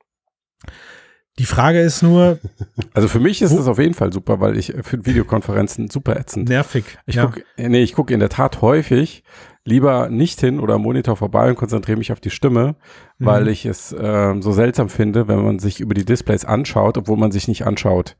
[1.38, 2.38] Die Frage ist nur.
[2.92, 6.50] Also für mich ist das auf jeden Fall super, weil ich finde Videokonferenzen super ätzend.
[6.50, 6.84] Nervig.
[7.06, 7.24] Ich ja.
[7.24, 9.22] gucke, nee, ich gucke in der Tat häufig
[9.64, 12.76] lieber nicht hin oder am Monitor vorbei und konzentriere mich auf die Stimme,
[13.16, 13.24] mhm.
[13.24, 17.16] weil ich es äh, so seltsam finde, wenn man sich über die Displays anschaut, obwohl
[17.16, 18.16] man sich nicht anschaut.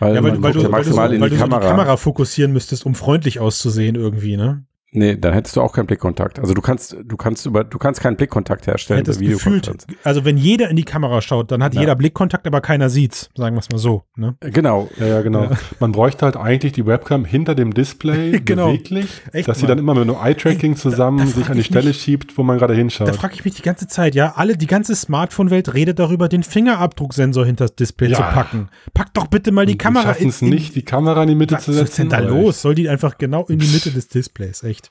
[0.00, 1.62] Weil, ja, weil, weil du, ja maximal weil du, weil in die, Kamera.
[1.62, 4.64] So die Kamera fokussieren müsstest, um freundlich auszusehen irgendwie, ne?
[4.96, 6.38] Nee, dann hättest du auch keinen Blickkontakt.
[6.38, 9.70] Also du kannst, du kannst über, du kannst keinen Blickkontakt herstellen Hättest über gefühlt,
[10.04, 11.82] also wenn jeder in die Kamera schaut, dann hat Ja.
[11.82, 14.04] jeder Blickkontakt, aber keiner sieht's, sagen wir es mal so.
[14.16, 14.36] Ne?
[14.40, 14.88] Genau.
[14.98, 15.50] Ja, ja, genau.
[15.80, 18.68] Man bräuchte halt eigentlich die Webcam hinter dem Display Genau.
[18.68, 21.56] beweglich, Echt dass sie dann immer mit einem Eye-Tracking Ey, da- zusammen da sich an
[21.58, 23.14] die Stelle mich- schiebt, wo man gerade Da hinschaut.
[23.16, 27.44] frage ich mich die ganze Zeit, ja, alle, die ganze Smartphone-Welt redet darüber, den Fingerabdrucksensor
[27.44, 28.16] hinter das Display Ja.
[28.16, 28.68] zu packen.
[28.94, 31.54] Pack doch bitte mal die Und Kamera schaffen es nicht, die Kamera in die Mitte
[31.56, 32.08] Was zu ist setzen.
[32.08, 32.62] denn da los?
[32.62, 34.85] Soll die einfach genau in die Mitte des Displays, echt.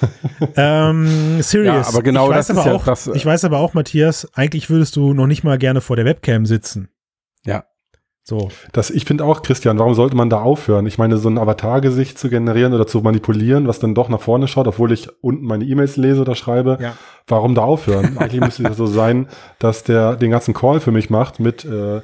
[0.56, 1.86] ähm, serious.
[1.86, 3.58] Ja, aber genau ich weiß das aber ist ja auch, das, äh, Ich weiß aber
[3.58, 6.88] auch, Matthias, eigentlich würdest du noch nicht mal gerne vor der Webcam sitzen.
[7.44, 7.64] Ja.
[8.22, 8.48] So.
[8.72, 10.86] Das, ich finde auch, Christian, warum sollte man da aufhören?
[10.86, 14.46] Ich meine, so ein Avatar-Gesicht zu generieren oder zu manipulieren, was dann doch nach vorne
[14.46, 16.96] schaut, obwohl ich unten meine E-Mails lese oder schreibe, Ja.
[17.26, 18.16] warum da aufhören?
[18.18, 19.26] Eigentlich müsste es so sein,
[19.58, 22.02] dass der den ganzen Call für mich macht mit äh,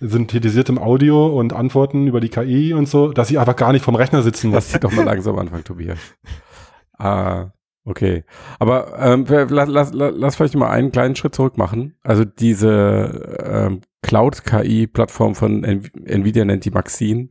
[0.00, 3.94] synthetisiertem Audio und Antworten über die KI und so, dass ich einfach gar nicht vom
[3.96, 4.72] Rechner sitzen Lass muss.
[4.72, 5.98] dich doch mal langsam anfangen, Tobias.
[6.98, 7.52] Ah,
[7.84, 8.24] okay.
[8.58, 11.94] Aber ähm, lass, lass, lass vielleicht mal einen kleinen Schritt zurück machen.
[12.02, 17.28] Also diese ähm, Cloud-KI-Plattform von Nv Nvidia nennt die Maxine.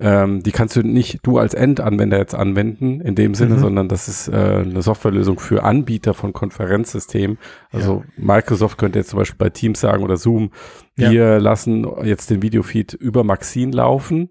[0.00, 3.58] Ähm, die kannst du nicht du als Endanwender jetzt anwenden in dem Sinne, Mhm.
[3.60, 4.32] sondern das ist äh,
[4.64, 7.38] eine Softwarelösung für Anbieter von Konferenzsystemen.
[7.70, 10.50] Also Microsoft könnte jetzt zum Beispiel bei Teams sagen oder Zoom,
[10.98, 11.10] Ja.
[11.12, 14.30] wir lassen jetzt den Videofeed über Maxine laufen.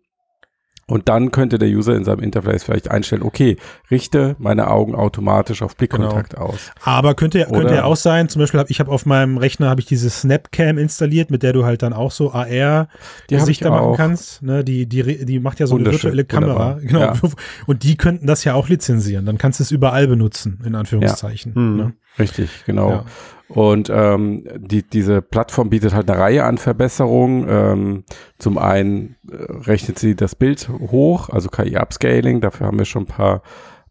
[0.85, 3.55] Und dann könnte der User in seinem Interface vielleicht einstellen, okay,
[3.89, 6.71] richte meine Augen automatisch auf Blickkontakt aus.
[6.83, 9.69] Aber könnte, ja- könnte ja auch sein, zum Beispiel habe ich habe auf meinem Rechner
[9.69, 12.87] habe ich diese Snapcam installiert, mit der du halt dann auch so AR Die habe
[13.29, 14.41] ich Gesichter machen kannst.
[14.43, 16.75] Ne, die, die, die macht ja so eine virtuelle Kamera.
[16.77, 16.81] wunderbar.
[16.81, 16.99] Genau.
[16.99, 17.13] Ja.
[17.65, 19.25] Und die könnten das ja auch lizenzieren.
[19.25, 21.55] Dann kannst du es überall benutzen, in Anführungszeichen.
[21.55, 21.77] Hm.
[21.77, 21.93] Ne?
[22.19, 22.89] Richtig, genau.
[22.89, 23.05] Ja.
[23.49, 27.45] Und ähm, die, diese Plattform bietet halt eine Reihe an Verbesserungen.
[27.47, 28.03] Ähm,
[28.39, 29.35] zum einen äh,
[29.69, 33.41] rechnet sie das Bild hoch, also KI-Upscaling, dafür haben wir schon ein paar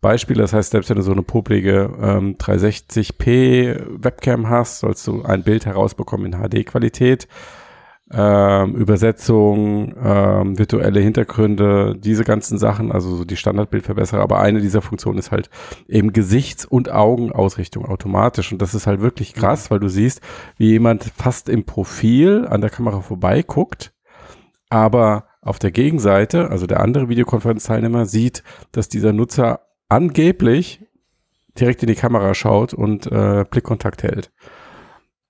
[0.00, 0.42] Beispiele.
[0.42, 5.44] Das heißt, selbst wenn du so eine publige ähm, 360p Webcam hast, sollst du ein
[5.44, 7.28] Bild herausbekommen in HD-Qualität.
[8.14, 14.20] Ähm, Übersetzung, ähm, virtuelle Hintergründe, diese ganzen Sachen, also so die Standardbildverbesserer.
[14.20, 15.48] Aber eine dieser Funktionen ist halt
[15.88, 18.52] eben Gesichts- und Augenausrichtung automatisch.
[18.52, 20.20] Und das ist halt wirklich krass, weil du siehst,
[20.58, 23.94] wie jemand fast im Profil an der Kamera vorbeiguckt,
[24.68, 30.84] aber auf der Gegenseite, also der andere Videokonferenzteilnehmer, sieht, dass dieser Nutzer angeblich
[31.58, 34.30] direkt in die Kamera schaut und äh, Blickkontakt hält.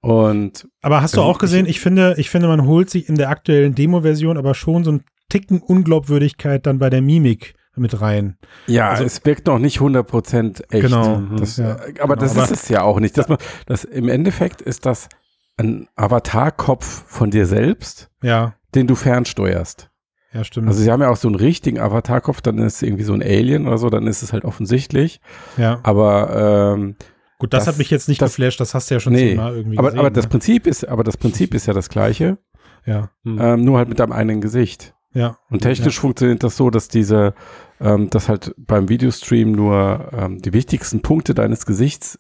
[0.03, 3.15] Und Aber hast du Also auch gesehen, ich finde, ich finde, man holt sich in
[3.15, 8.37] der aktuellen Demo-Version aber schon so einen Ticken Unglaubwürdigkeit dann bei der Mimik mit rein.
[8.67, 10.83] ja, Also- es wirkt noch nicht 100% echt.
[10.83, 11.23] Genau.
[11.39, 12.27] Das, Ja, äh, aber genau.
[12.27, 13.17] das Aber- ist es ja auch nicht.
[13.17, 15.09] Dass man, das, Im Endeffekt ist das
[15.57, 19.89] ein Avatarkopf von dir selbst, Ja, den du fernsteuerst.
[20.35, 20.67] ja, stimmt.
[20.69, 23.23] Also sie haben ja auch so einen richtigen Avatarkopf, dann ist es irgendwie so ein
[23.23, 25.21] Alien oder so, dann ist es halt offensichtlich.
[25.57, 25.79] ja.
[25.83, 26.97] Aber ähm,
[27.43, 29.31] Gut, das, das- hat mich jetzt nicht das- geflasht, das hast du ja schon nee,
[29.31, 29.99] zehnmal irgendwie aber, gesehen.
[29.99, 30.31] aber das ne?
[30.31, 32.39] Prinzip ist, aber das Prinzip ist ja das gleiche,
[32.87, 33.39] Ja, Hm.
[33.41, 34.95] ähm, nur halt mit deinem eigenen Gesicht.
[35.13, 35.37] ja.
[35.51, 37.35] Und technisch funktioniert das so, dass diese,
[37.81, 42.19] ähm, dass halt beim Videostream nur ähm, die wichtigsten Punkte deines Gesichts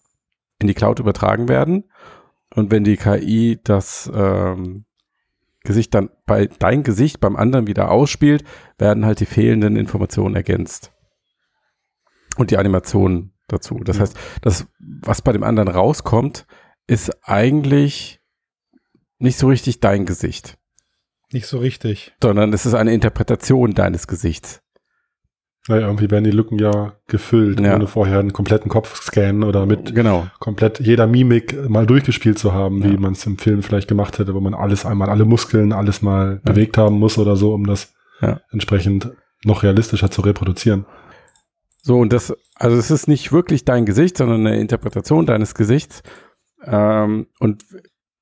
[0.60, 1.84] in die Cloud übertragen werden.
[2.54, 4.84] Und wenn die KI das ähm,
[5.64, 8.42] Gesicht dann bei dein Gesicht beim anderen wieder ausspielt,
[8.78, 10.92] werden halt die fehlenden Informationen ergänzt.
[12.36, 13.80] Und die Animationen dazu.
[13.84, 14.02] Das Ja.
[14.02, 16.46] heißt, das, was bei dem anderen rauskommt,
[16.86, 18.20] ist eigentlich
[19.18, 20.58] nicht so richtig dein Gesicht
[21.32, 22.12] Nicht so richtig.
[22.22, 24.60] sondern es ist eine Interpretation deines Gesichts.
[25.68, 27.76] Naja, irgendwie werden die Lücken ja gefüllt, Ja.
[27.76, 30.26] ohne vorher einen kompletten Kopf scannen oder mit Genau.
[30.40, 32.98] komplett jeder Mimik mal durchgespielt zu haben, wie Ja.
[32.98, 36.40] man es im Film vielleicht gemacht hätte, wo man alles einmal, alle Muskeln, alles mal
[36.44, 36.52] Ja.
[36.52, 37.94] bewegt haben muss oder so, um das
[38.52, 39.10] entsprechend
[39.44, 40.84] noch realistischer zu reproduzieren.
[41.82, 46.02] So, und das, also es ist nicht wirklich dein Gesicht, sondern eine Interpretation deines Gesichts.
[46.64, 47.64] Ähm, und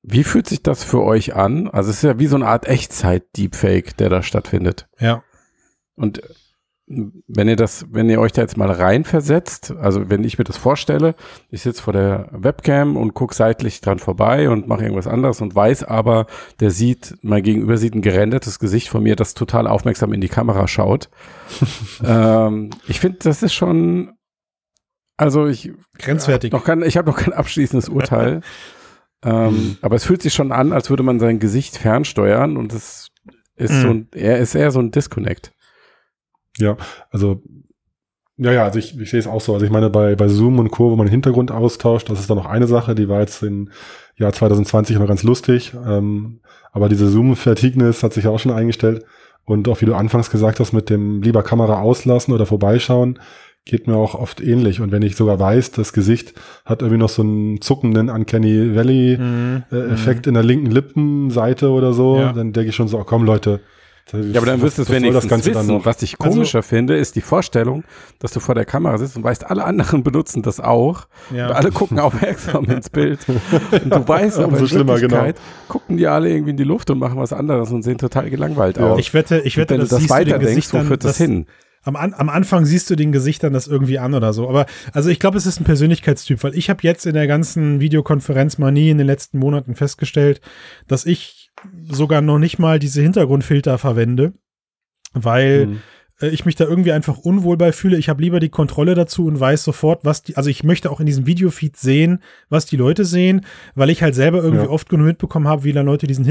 [0.01, 1.67] wie fühlt sich das für euch an?
[1.67, 4.89] Also es ist ja wie so eine Art Echtzeit-Deepfake, der da stattfindet.
[4.99, 5.23] Ja.
[5.95, 6.21] Und
[7.27, 10.57] wenn ihr das, wenn ihr euch da jetzt mal reinversetzt, also wenn ich mir das
[10.57, 11.15] vorstelle,
[11.49, 15.55] ich sitze vor der Webcam und gucke seitlich dran vorbei und mache irgendwas anderes und
[15.55, 16.25] weiß aber,
[16.59, 20.29] der sieht, mein Gegenüber sieht ein gerendertes Gesicht von mir, das total aufmerksam in die
[20.29, 21.09] Kamera schaut.
[22.05, 24.13] ähm, ich finde, das ist schon,
[25.17, 26.51] also ich Grenzwertig.
[26.51, 28.41] noch kein, ich habe noch kein abschließendes Urteil.
[29.23, 33.09] ähm, aber es fühlt sich schon an, als würde man sein Gesicht fernsteuern und es
[33.55, 33.81] ist Mhm.
[33.81, 35.51] so ein, er ist eher so ein Disconnect.
[36.61, 36.77] Ja,
[37.09, 37.41] also
[38.37, 39.53] ja, ja, also ich, ich sehe es auch so.
[39.53, 42.29] Also ich meine, bei, bei Zoom und Co., wo man den Hintergrund austauscht, das ist
[42.29, 43.69] dann noch eine Sache, die war jetzt im
[44.15, 45.73] Jahr 2020 noch ganz lustig.
[45.85, 46.39] Ähm,
[46.71, 49.05] aber diese Zoom-Fatigueness hat sich ja auch schon eingestellt.
[49.45, 53.19] Und auch wie du anfangs gesagt hast, mit dem lieber Kamera auslassen oder vorbeischauen,
[53.65, 54.81] geht mir auch oft ähnlich.
[54.81, 56.33] Und wenn ich sogar weiß, das Gesicht
[56.65, 59.63] hat irgendwie noch so einen zuckenden Uncanny Valley Mhm.
[59.71, 62.33] äh, Effekt in der linken Lippenseite oder so, Ja.
[62.33, 63.59] dann denke ich schon so, oh, komm Leute.
[64.13, 65.85] Ja, aber dann wirst du es wenigstens das Ganze dann wissen.
[65.85, 67.83] Was ich Also- komischer finde, ist die Vorstellung,
[68.19, 71.07] dass du vor der Kamera sitzt und weißt, alle anderen benutzen das auch.
[71.33, 71.47] Ja.
[71.47, 73.19] Und alle gucken aufmerksam ins Bild.
[73.29, 73.39] Und
[73.93, 75.27] du weißt, aber Umso in schlimmer, genau.
[75.69, 78.77] Gucken die alle irgendwie in die Luft und machen was anderes und sehen total gelangweilt
[78.77, 78.91] Ja.
[78.91, 78.99] aus.
[78.99, 81.45] Ich wette, ich Und wette, wenn das du das weiterdenkst, wo führt das das- hin?
[81.83, 84.47] Am, An am Anfang siehst du den Gesichtern das irgendwie an oder so.
[84.47, 87.79] Aber also ich glaube, es ist ein Persönlichkeitstyp, weil ich habe jetzt in der ganzen
[87.79, 90.41] Videokonferenzmanie in den letzten Monaten festgestellt,
[90.87, 91.40] dass ich
[91.89, 94.33] sogar noch nicht mal diese Hintergrundfilter verwende,
[95.13, 95.81] weil Mhm.
[96.21, 97.97] äh, ich mich da irgendwie einfach unwohl bei fühle.
[97.97, 100.99] Ich habe lieber die Kontrolle dazu und weiß sofort, was die, also ich möchte auch
[100.99, 104.69] in diesem Videofeed sehen, was die Leute sehen, weil ich halt selber irgendwie Ja.
[104.69, 106.25] oft genug mitbekommen habe, wie dann Leute diesen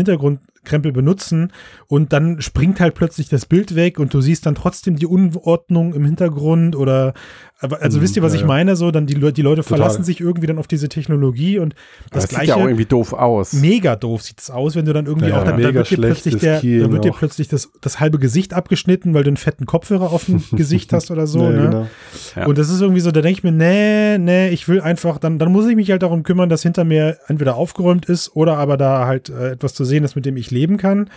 [0.60, 1.52] Hintergrundkrempel benutzen
[1.86, 5.94] und dann springt halt plötzlich das Bild weg und du siehst dann trotzdem die Unordnung
[5.94, 7.14] im Hintergrund oder
[7.62, 8.74] also Mhm, wisst ihr, was ja, ich meine?
[8.74, 9.78] So, dann die, Le die Leute Total.
[9.78, 11.74] verlassen sich irgendwie dann auf diese Technologie und
[12.10, 13.52] Aber das es sieht gleiche ja auch irgendwie doof aus.
[13.52, 15.96] Mega doof sieht es aus, wenn du dann irgendwie Ja, auch dann, dann wird dir
[15.98, 19.66] plötzlich der, dann wird dir plötzlich das, das halbe Gesicht abgeschnitten, weil du einen fetten
[19.66, 21.42] Kopfhörer auf dem Gesicht hast oder so.
[21.42, 21.68] Ja, ne?
[21.68, 21.86] genau.
[22.34, 22.46] Ja.
[22.46, 25.38] Und das ist irgendwie so, da denke ich mir, nee, nee, ich will einfach, dann,
[25.38, 28.78] dann muss ich mich halt darum kümmern, dass hinter mir entweder aufgeräumt ist oder aber
[28.78, 31.10] da halt äh, etwas zu sehen ist, mit dem ich leben kann.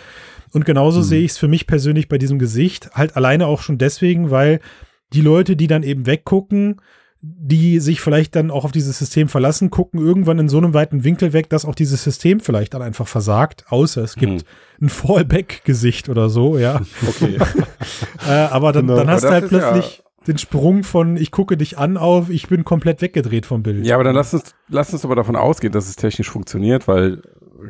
[0.52, 1.04] Und genauso Hm.
[1.06, 4.60] sehe ich es für mich persönlich bei diesem Gesicht, halt alleine auch schon deswegen, weil
[5.14, 6.80] die Leute, die dann eben weggucken,
[7.26, 11.04] die sich vielleicht dann auch auf dieses System verlassen, gucken irgendwann in so einem weiten
[11.06, 14.48] Winkel weg, dass auch dieses System vielleicht dann einfach versagt, außer es gibt Hm.
[14.82, 16.82] ein Fallback-Gesicht oder so, ja.
[17.08, 17.38] Okay.
[18.28, 19.00] Äh, aber dann, Genau.
[19.00, 21.78] dann hast du Aber halt das ist ja- plötzlich den Sprung von ich gucke dich
[21.78, 23.86] an auf, ich bin komplett weggedreht vom Bild.
[23.86, 27.22] Ja, aber dann lass uns, lass uns aber davon ausgehen, dass es technisch funktioniert, weil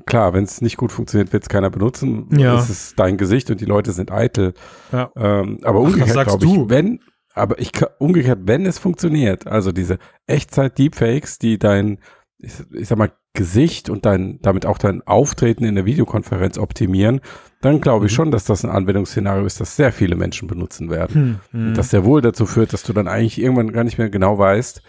[0.05, 2.27] klar, wenn es nicht gut funktioniert, wird es keiner benutzen.
[2.37, 2.57] Ja.
[2.57, 4.53] Es ist dein Gesicht und die Leute sind eitel.
[4.91, 5.11] Ja.
[5.15, 6.69] Ähm, aber Ach, umgekehrt glaube ich, du.
[6.69, 6.99] wenn,
[7.33, 11.99] aber ich umgekehrt, wenn es funktioniert, also diese Echtzeit-Deepfakes, die dein,
[12.37, 17.19] ich, ich sag mal, Gesicht und dein, damit auch dein Auftreten in der Videokonferenz optimieren,
[17.61, 18.15] dann glaube ich Mhm.
[18.15, 21.39] schon, dass das ein Anwendungsszenario ist, das sehr viele Menschen benutzen werden.
[21.51, 21.73] Hm, hm.
[21.73, 24.83] Das sehr wohl dazu führt, dass du dann eigentlich irgendwann gar nicht mehr genau weißt,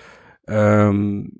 [0.48, 1.32] ähm,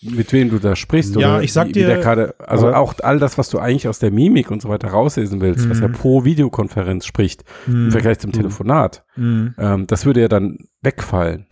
[0.00, 1.16] mit wem du da sprichst.
[1.16, 3.58] Ja, oder ich sag wie, dir- wie der gerade, also auch all das, was du
[3.58, 5.92] eigentlich aus der Mimik und so weiter rauslesen willst, was ja Mhm.
[5.92, 8.34] pro Videokonferenz spricht, im hm, Vergleich zum Mhm.
[8.34, 9.54] Telefonat, hm.
[9.58, 11.46] ähm, das würde ja dann wegfallen.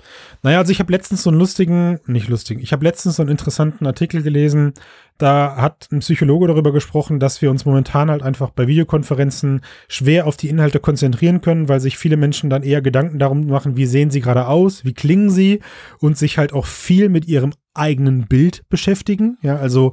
[0.45, 3.33] Naja, also ich habe letztens so einen lustigen, nicht lustigen, ich habe letztens so einen
[3.33, 4.75] interessanten Artikel gelesen,
[5.19, 10.27] da hat ein Psychologe darüber gesprochen, dass wir uns momentan halt einfach bei Videokonferenzen schwer
[10.29, 13.87] auf die Inhalte konzentrieren können, weil sich viele Menschen dann eher Gedanken darum machen, wie
[13.87, 15.61] sehen sie gerade aus, wie klingen sie
[15.99, 19.39] und sich halt auch viel mit ihrem eigenen Bild beschäftigen.
[19.43, 19.93] Ja, also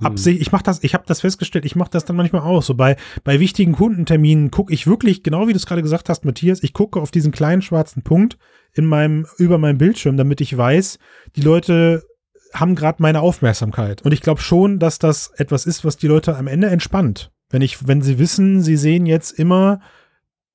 [0.00, 2.62] Absicht, ich mache das, ich habe das festgestellt, ich mache das dann manchmal auch.
[2.62, 6.24] So bei, bei wichtigen Kundenterminen gucke ich wirklich, genau wie du es gerade gesagt hast,
[6.24, 8.38] Matthias, ich gucke auf diesen kleinen schwarzen Punkt
[8.72, 10.98] in meinem, über meinem Bildschirm, damit ich weiß,
[11.36, 12.04] die Leute
[12.52, 14.02] haben gerade meine Aufmerksamkeit.
[14.02, 17.30] Und ich glaube schon, dass das etwas ist, was die Leute am Ende entspannt.
[17.48, 19.80] Wenn ich, wenn sie wissen, sie sehen jetzt immer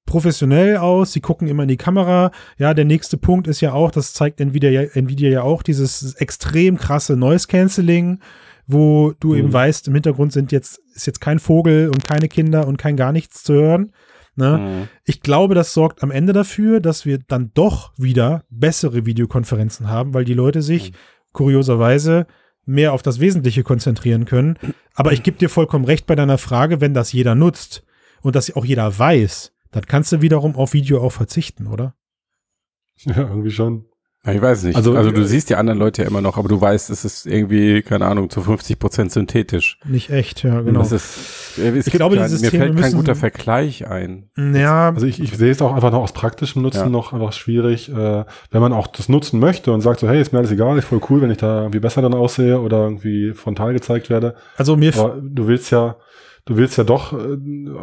[0.05, 2.31] professionell aus, sie gucken immer in die Kamera.
[2.57, 6.13] Ja, der nächste Punkt ist ja auch, das zeigt Nvidia ja, Nvidia ja auch, dieses
[6.15, 8.19] extrem krasse Noise Cancelling,
[8.67, 9.39] wo du Mhm.
[9.39, 12.97] eben weißt, im Hintergrund sind jetzt, ist jetzt kein Vogel und keine Kinder und kein
[12.97, 13.91] gar nichts zu hören.
[14.35, 14.57] Ne?
[14.57, 14.87] Mhm.
[15.05, 20.13] Ich glaube, das sorgt am Ende dafür, dass wir dann doch wieder bessere Videokonferenzen haben,
[20.13, 20.91] weil die Leute sich
[21.31, 22.27] kurioserweise
[22.65, 24.57] mehr auf das Wesentliche konzentrieren können.
[24.95, 27.83] Aber ich gebe dir vollkommen recht bei deiner Frage, wenn das jeder nutzt
[28.21, 31.93] und das auch jeder weiß, dann kannst du wiederum auf Video auch verzichten, oder?
[33.03, 33.85] Ja, irgendwie schon.
[34.25, 34.75] Ja, ich weiß nicht.
[34.75, 37.05] Also, Also, du äh, siehst die anderen Leute ja immer noch, aber du weißt, es
[37.05, 39.77] ist irgendwie, keine Ahnung, zu 50 Prozent synthetisch.
[39.85, 40.79] Nicht echt, ja, genau.
[40.79, 44.31] Das ist, äh, es Ich glaube, kein- mir fällt kein guter Vergleich ein.
[44.35, 46.89] Ja, Also ich, ich sehe es auch einfach noch aus praktischem Nutzen Ja.
[46.89, 50.31] noch einfach schwierig, äh, wenn man auch das nutzen möchte und sagt so, hey, ist
[50.33, 53.33] mir alles egal, ist voll cool, wenn ich da irgendwie besser dann aussehe oder irgendwie
[53.33, 54.35] frontal gezeigt werde.
[54.57, 55.97] also mir, Aber du willst ja,
[56.45, 57.17] du willst ja doch, äh,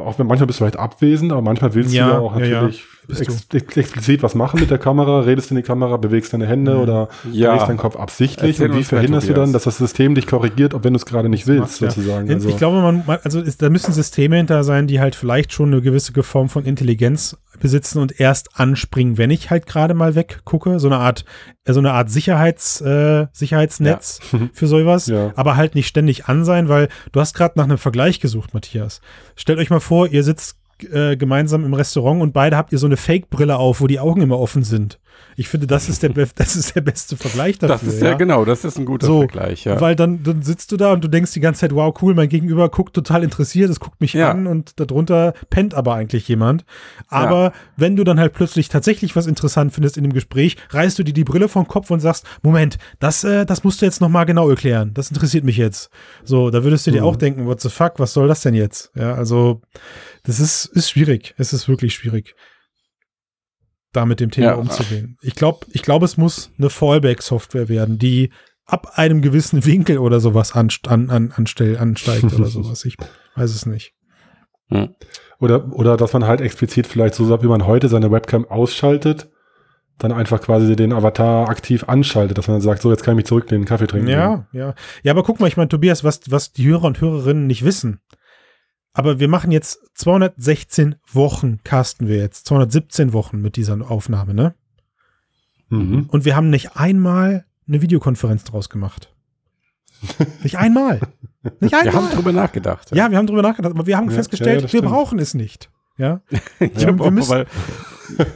[0.05, 2.45] auch wenn manchmal bist du vielleicht abwesend, aber manchmal willst Ja, du ja auch ja,
[2.47, 2.55] ja.
[2.63, 6.33] natürlich Bist ex ex explizit was machen mit der Kamera, redest in die Kamera, bewegst
[6.33, 6.81] deine Hände Mhm.
[6.83, 7.57] oder Ja.
[7.57, 10.73] drehst deinen Kopf absichtlich Erzähl und wie verhinderst du dann, dass das System dich korrigiert,
[10.73, 11.91] ob wenn du es gerade nicht willst, macht, ja.
[11.91, 12.29] sozusagen.
[12.29, 15.53] Ich Also, glaube, man, man- also ist, da müssen Systeme hinter sein, die halt vielleicht
[15.53, 20.15] schon eine gewisse Form von Intelligenz besitzen und erst anspringen, wenn ich halt gerade mal
[20.15, 20.79] weggucke.
[20.81, 21.25] So eine Art,
[21.65, 24.21] äh, so eine Art Sicherheits, äh, Sicherheitsnetz
[24.53, 25.33] für sowas, Ja.
[25.37, 29.01] aber halt nicht ständig an sein, weil du hast gerade nach einem Vergleich gesucht, Matthias.
[29.37, 30.57] Stellt euch mal vor, ihr sitzt
[30.93, 34.21] äh, gemeinsam im Restaurant und beide habt ihr so eine Fake-Brille auf, wo die Augen
[34.21, 34.99] immer offen sind.
[35.37, 37.77] Ich finde, das ist der, das ist der beste Vergleich dafür.
[37.77, 39.81] Das ist ja, ja genau, das ist ein guter so, Vergleich, ja.
[39.81, 42.29] Weil dann, dann sitzt du da und du denkst die ganze Zeit, wow, cool, mein
[42.29, 44.31] Gegenüber guckt total interessiert, es guckt mich ja.
[44.31, 46.65] an und darunter pennt aber eigentlich jemand.
[47.09, 47.53] Aber ja.
[47.77, 51.15] wenn du dann halt plötzlich tatsächlich was interessant findest in dem Gespräch, reißt du dir
[51.15, 54.49] die Brille vom Kopf und sagst, Moment, das, äh, das musst du jetzt nochmal genau
[54.49, 54.93] erklären.
[54.95, 55.91] Das interessiert mich jetzt.
[56.25, 57.09] So, da würdest du dir mhm.
[57.09, 58.91] auch denken, what the fuck, was soll das denn jetzt?
[58.95, 59.61] Ja, also,
[60.25, 61.35] das ist, ist schwierig.
[61.39, 62.35] Es ist wirklich schwierig
[63.93, 64.55] da mit dem Thema ja.
[64.55, 65.17] umzugehen.
[65.23, 68.31] Ich glaube, ich glaube, es muss eine Fallback-Software werden, die
[68.65, 72.85] ab einem gewissen Winkel oder sowas an, an, an, anstell, ansteigt oder sowas.
[72.85, 72.97] Ich
[73.37, 73.95] weiß es nicht.
[74.69, 74.95] Hm.
[75.39, 79.29] Oder, oder dass man halt explizit vielleicht so sagt, wie man heute seine Webcam ausschaltet,
[79.99, 83.17] dann einfach quasi den Avatar aktiv anschaltet, dass man dann sagt, so, jetzt kann ich
[83.17, 84.09] mich zurücklehnen, Kaffee trinken.
[84.09, 84.75] Ja, ja.
[85.03, 88.01] Ja, aber guck mal, ich meine, Tobias, was, was die Hörer und Hörerinnen nicht wissen,
[88.93, 92.47] aber wir machen jetzt 216 Wochen, casten wir jetzt.
[92.47, 94.55] 217 Wochen mit dieser Aufnahme, ne?
[95.71, 96.07] Mhm.
[96.09, 99.15] Und wir haben nicht einmal eine Videokonferenz draus gemacht.
[100.43, 101.01] nicht einmal.
[101.61, 101.85] Nicht einmal.
[101.85, 102.95] Wir haben drüber nachgedacht.
[102.95, 105.71] Ja, wir haben drüber nachgedacht, aber wir haben ja, festgestellt, ja, wir brauchen es nicht.
[105.97, 106.21] Ja.
[106.61, 107.47] ja wir müssen,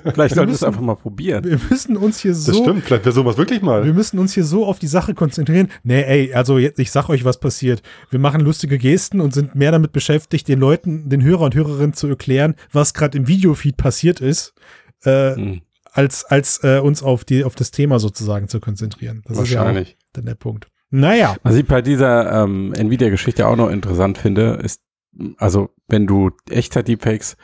[0.05, 1.45] vielleicht sollten wir es einfach mal probieren.
[1.45, 2.53] Wir müssen uns hier so.
[2.53, 3.85] Das stimmt, vielleicht wäre sowas wirklich mal.
[3.85, 5.69] Wir müssen uns hier so auf die Sache konzentrieren.
[5.83, 7.83] Nee, ey, also jetzt, ich sag euch, was passiert.
[8.11, 11.95] Wir machen lustige Gesten und sind mehr damit beschäftigt, den Leuten, den Hörer und Hörerinnen
[11.95, 14.55] zu erklären, was gerade im Videofeed passiert ist,
[15.05, 15.61] äh, hm.
[15.93, 19.23] als, als äh, uns auf, die, auf das Thema sozusagen zu konzentrieren.
[19.27, 19.91] Das Wahrscheinlich.
[19.91, 20.69] ist ja auch der Punkt.
[20.91, 21.37] Naja.
[21.43, 24.81] Was ich bei dieser ähm, Nvidia-Geschichte auch noch interessant finde, ist,
[25.37, 27.37] also wenn du Echtzeit-Deepfakes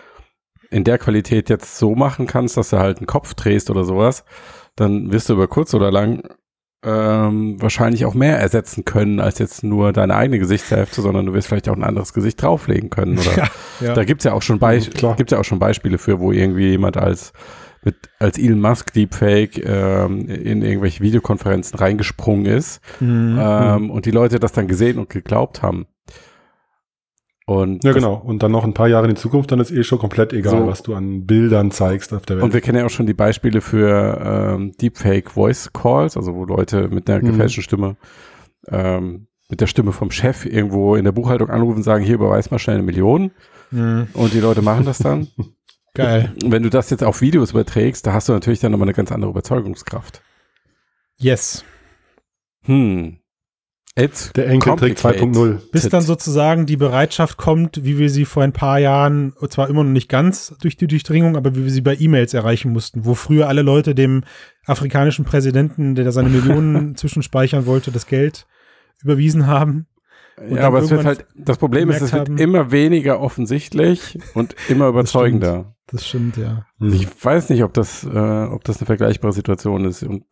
[0.72, 4.24] in der Qualität jetzt so machen kannst, dass du halt einen Kopf drehst oder sowas,
[4.74, 6.22] dann wirst du über kurz oder lang
[6.84, 11.46] ähm, wahrscheinlich auch mehr ersetzen können als jetzt nur deine eigene Gesichtshälfte, sondern du wirst
[11.46, 13.18] vielleicht auch ein anderes Gesicht drauflegen können.
[13.18, 13.48] Oder ja,
[13.80, 13.94] ja.
[13.94, 16.70] Da gibt's ja auch schon Be ja, gibt's ja auch schon Beispiele für, wo irgendwie
[16.70, 17.32] jemand als
[17.84, 23.38] mit als Elon Musk Deepfake ähm, in irgendwelche Videokonferenzen reingesprungen ist mhm.
[23.40, 25.86] ähm, und die Leute das dann gesehen und geglaubt haben.
[27.60, 28.14] Und ja, genau.
[28.14, 30.62] Und dann noch ein paar Jahre in die Zukunft, dann ist eh schon komplett egal,
[30.62, 30.66] so.
[30.66, 32.44] was du an Bildern zeigst auf der Welt.
[32.44, 34.20] Und wir kennen ja auch schon die Beispiele für
[34.54, 37.26] ähm, Deepfake Voice Calls, also wo Leute mit einer mhm.
[37.28, 37.96] gefälschten Stimme,
[38.68, 42.50] ähm, mit der Stimme vom Chef irgendwo in der Buchhaltung anrufen und sagen, hier überweis
[42.50, 43.32] mal schnell eine Million.
[43.70, 44.08] Mhm.
[44.14, 45.28] Und die Leute machen das dann.
[45.94, 46.32] Geil.
[46.42, 49.12] Wenn du das jetzt auf Videos überträgst, da hast du natürlich dann nochmal eine ganz
[49.12, 50.22] andere Überzeugungskraft.
[51.18, 51.64] Yes.
[52.62, 53.18] Hm.
[53.94, 55.70] It's der Enkeltrick 2.0.
[55.70, 59.84] Bis dann sozusagen die Bereitschaft kommt, wie wir sie vor ein paar Jahren, zwar immer
[59.84, 63.14] noch nicht ganz durch die Durchdringung, aber wie wir sie bei E-Mails erreichen mussten, wo
[63.14, 64.24] früher alle Leute dem
[64.64, 68.46] afrikanischen Präsidenten, der da seine Millionen zwischenspeichern wollte, das Geld
[69.02, 69.86] überwiesen haben.
[70.48, 74.56] Ja, aber es wird halt, das Problem ist, es wird haben, immer weniger offensichtlich und
[74.70, 75.74] immer überzeugender.
[75.86, 76.96] Das stimmt, das stimmt ja.
[76.96, 80.02] Ich weiß nicht, ob das, äh, ob das eine vergleichbare Situation ist.
[80.02, 80.24] Und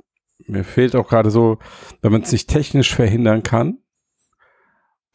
[0.46, 1.58] mir fehlt auch gerade so,
[2.02, 3.78] wenn man es nicht technisch verhindern kann,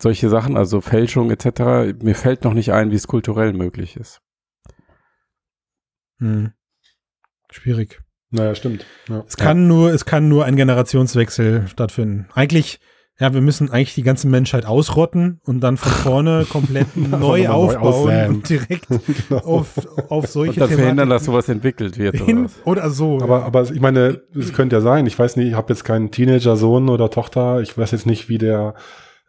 [0.02, 4.22] solche Sachen, also Fälschung etc., mir fällt noch nicht ein, wie es kulturell möglich ist.
[6.20, 6.54] Hm.
[7.52, 8.02] Schwierig.
[8.32, 8.86] Naja, stimmt.
[9.08, 9.24] Ja.
[9.28, 9.68] Es kann ja.
[9.68, 12.28] nur, es kann nur ein Generationswechsel stattfinden.
[12.34, 12.80] Eigentlich
[13.18, 18.14] ja, wir müssen eigentlich die ganze Menschheit ausrotten und dann von vorne komplett neu aufbauen
[18.14, 18.88] neu und direkt
[19.30, 19.42] genau.
[19.42, 19.70] auf,
[20.10, 22.18] auf solche und dann verhindern, dass sowas entwickelt wird.
[22.18, 23.20] Hin, oder, oder so.
[23.22, 23.46] Aber, ja.
[23.46, 26.90] aber ich meine, es könnte ja sein, ich weiß nicht, ich habe jetzt keinen Teenager-Sohn
[26.90, 28.74] oder Tochter, ich weiß jetzt nicht, wie der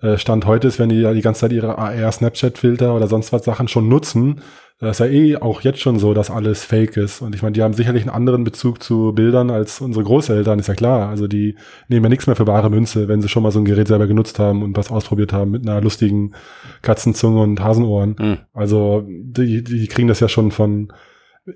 [0.00, 3.44] äh, Stand heute ist, wenn die ja die ganze Zeit ihre AR-Snapchat-Filter oder sonst was
[3.44, 4.42] Sachen schon nutzen
[4.78, 7.22] das ist ja eh auch jetzt schon so, dass alles fake ist.
[7.22, 10.66] Und ich meine, die haben sicherlich einen anderen Bezug zu Bildern als unsere Großeltern, ist
[10.66, 11.08] ja klar.
[11.08, 11.56] Also die
[11.88, 14.06] nehmen ja nichts mehr für bare Münze, wenn sie schon mal so ein Gerät selber
[14.06, 16.34] genutzt haben und was ausprobiert haben mit einer lustigen
[16.82, 18.16] Katzenzunge und Hasenohren.
[18.18, 18.38] Mhm.
[18.52, 20.92] Also die, die kriegen das ja schon von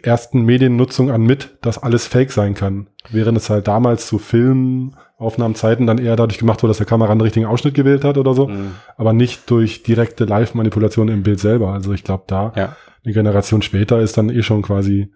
[0.02, 2.88] ersten Mediennutzung an mit, dass alles fake sein kann.
[3.10, 7.20] Während es halt damals zu Filmaufnahmenzeiten dann eher dadurch gemacht wurde, dass der Kamera einen
[7.20, 8.72] richtigen Ausschnitt gewählt hat oder so, mhm.
[8.96, 11.72] aber nicht durch direkte Live-Manipulation im Bild selber.
[11.72, 15.12] Also ich glaube, da ja eine Generation später ist dann eh schon quasi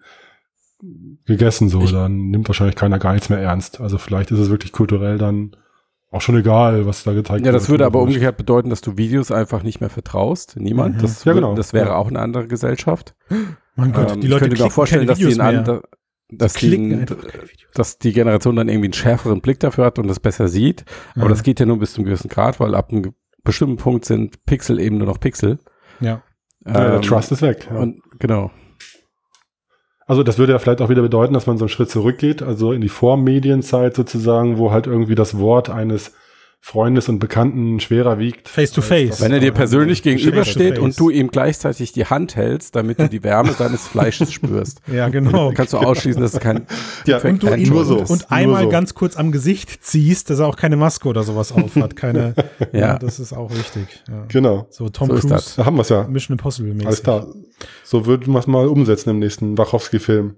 [1.25, 1.81] gegessen so.
[1.81, 3.81] Ich dann nimmt wahrscheinlich keiner gar nichts mehr ernst.
[3.81, 5.55] Also vielleicht ist es wirklich kulturell dann
[6.15, 7.45] auch schon egal, was da gezeigt wird.
[7.45, 10.55] Ja, das würde aber umgekehrt bedeuten, dass du Videos einfach nicht mehr vertraust.
[10.57, 10.97] Niemand.
[10.97, 11.01] Mhm.
[11.01, 11.55] Das, ja, genau.
[11.55, 11.95] das wäre ja.
[11.95, 13.15] auch eine andere Gesellschaft.
[13.75, 15.83] Mein Gott, ähm, die Leute ich könnte mir auch vorstellen, dass die, in andere,
[16.29, 17.05] dass, die,
[17.73, 20.85] dass die Generation dann irgendwie einen schärferen Blick dafür hat und das besser sieht.
[21.15, 21.29] Aber mhm.
[21.29, 24.79] das geht ja nur bis zum gewissen Grad, weil ab einem bestimmten Punkt sind Pixel
[24.79, 25.59] eben nur noch Pixel.
[25.99, 26.23] Ja.
[26.65, 27.67] Ja, der ähm, Trust ist weg.
[27.69, 27.77] Ja.
[27.77, 28.51] Und, genau.
[30.07, 32.71] Also das würde ja vielleicht auch wieder bedeuten, dass man so einen Schritt zurückgeht, also
[32.71, 36.13] in die Vormedienzeit sozusagen, wo halt irgendwie das Wort eines
[36.67, 38.49] Freundes und Bekannten schwerer wiegt.
[38.49, 39.21] Face to face.
[39.21, 43.23] Wenn er dir persönlich gegenübersteht und du ihm gleichzeitig die Hand hältst, damit du die
[43.23, 45.51] Wärme seines Fleisches spürst, Ja, genau.
[45.53, 46.65] kannst du ausschließen, dass es kein
[47.05, 47.99] Ja, und du ihn nur so.
[47.99, 48.69] und, und Nur einmal so.
[48.69, 51.95] ganz kurz am Gesicht ziehst, dass er auch keine Maske oder sowas auf hat.
[51.95, 52.33] Keine,
[52.73, 52.79] ja.
[52.79, 52.97] Ja.
[52.97, 54.01] das ist auch wichtig.
[54.09, 54.25] Ja.
[54.29, 54.65] Genau.
[54.71, 55.55] So Tom So ist Cruise, das.
[55.57, 56.07] Da haben wir es ja.
[56.07, 56.87] Mission Impossible mäßig.
[56.87, 57.27] Alles klar.
[57.83, 60.33] So würden wir es mal umsetzen im nächsten Wachowski-Film.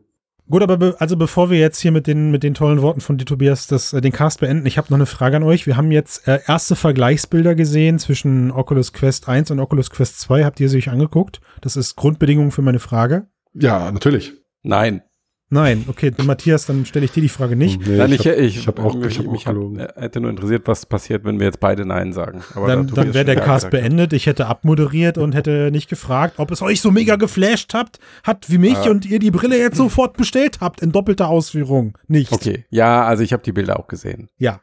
[0.49, 3.17] Gut, aber be also bevor wir jetzt hier mit den, mit den tollen Worten von
[3.17, 5.67] dir, Tobias, das, äh, den Cast beenden, ich habe noch eine Frage an euch.
[5.67, 10.45] Wir haben jetzt äh, erste Vergleichsbilder gesehen zwischen Oculus Quest 1 und Oculus Quest 2.
[10.45, 11.41] Habt ihr sie euch angeguckt?
[11.61, 13.27] Das ist Grundbedingung für meine Frage.
[13.53, 14.33] Ja, natürlich.
[14.63, 15.01] Nein.
[15.49, 17.79] Nein, okay, Matthias, dann stelle ich dir die Frage nicht.
[17.87, 19.53] Nee, Nein, ich ich, hab- ich, ich hab auch- mich, ich hab auch mich hat,
[19.53, 19.79] gelogen.
[19.79, 22.43] äh, hätte nur interessiert, was passiert, wenn wir jetzt beide Nein sagen.
[22.53, 24.11] Aber Dann, da dann wäre der Cast beendet.
[24.11, 28.49] Ich hätte abmoderiert und hätte nicht gefragt, ob es euch so mega geflasht habt, hat
[28.49, 28.89] wie mich Ah.
[28.89, 31.97] und ihr die Brille jetzt sofort bestellt habt in doppelter Ausführung.
[32.09, 32.33] Nicht.
[32.33, 34.27] Okay, ja, also ich habe die Bilder auch gesehen.
[34.37, 34.59] Ja.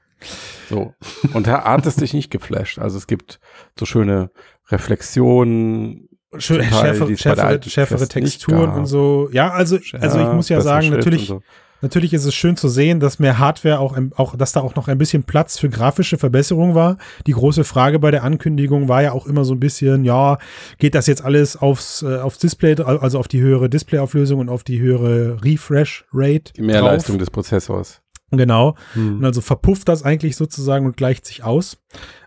[0.69, 0.93] So.
[1.33, 2.79] Und da hat es dich nicht geflasht.
[2.79, 3.41] Also es gibt
[3.79, 4.31] so schöne
[4.71, 6.09] Reflexionen.
[6.39, 9.29] Schön, schärfere, schärfere, schärfere Texturen und so.
[9.33, 11.43] Ja, also, also ich muss ja sagen, natürlich, so.
[11.81, 14.89] natürlich ist es schön zu sehen, dass mehr Hardware auch, auch, dass da auch noch
[14.89, 16.99] ein bisschen Platz für grafische Verbesserung war.
[17.27, 20.39] Die große Frage bei der Ankündigung war ja auch immer so ein bisschen, ja,
[20.79, 24.65] geht das jetzt alles aufs, äh, aufs Display, also auf die höhere Displayauflösung und auf
[24.65, 26.53] die höhere Refresh Rate?
[26.55, 28.04] Die Mehrleistung des Prozessors.
[28.37, 28.77] Genau.
[28.95, 29.19] Hm.
[29.19, 31.77] Und also verpufft das eigentlich sozusagen und gleicht sich aus.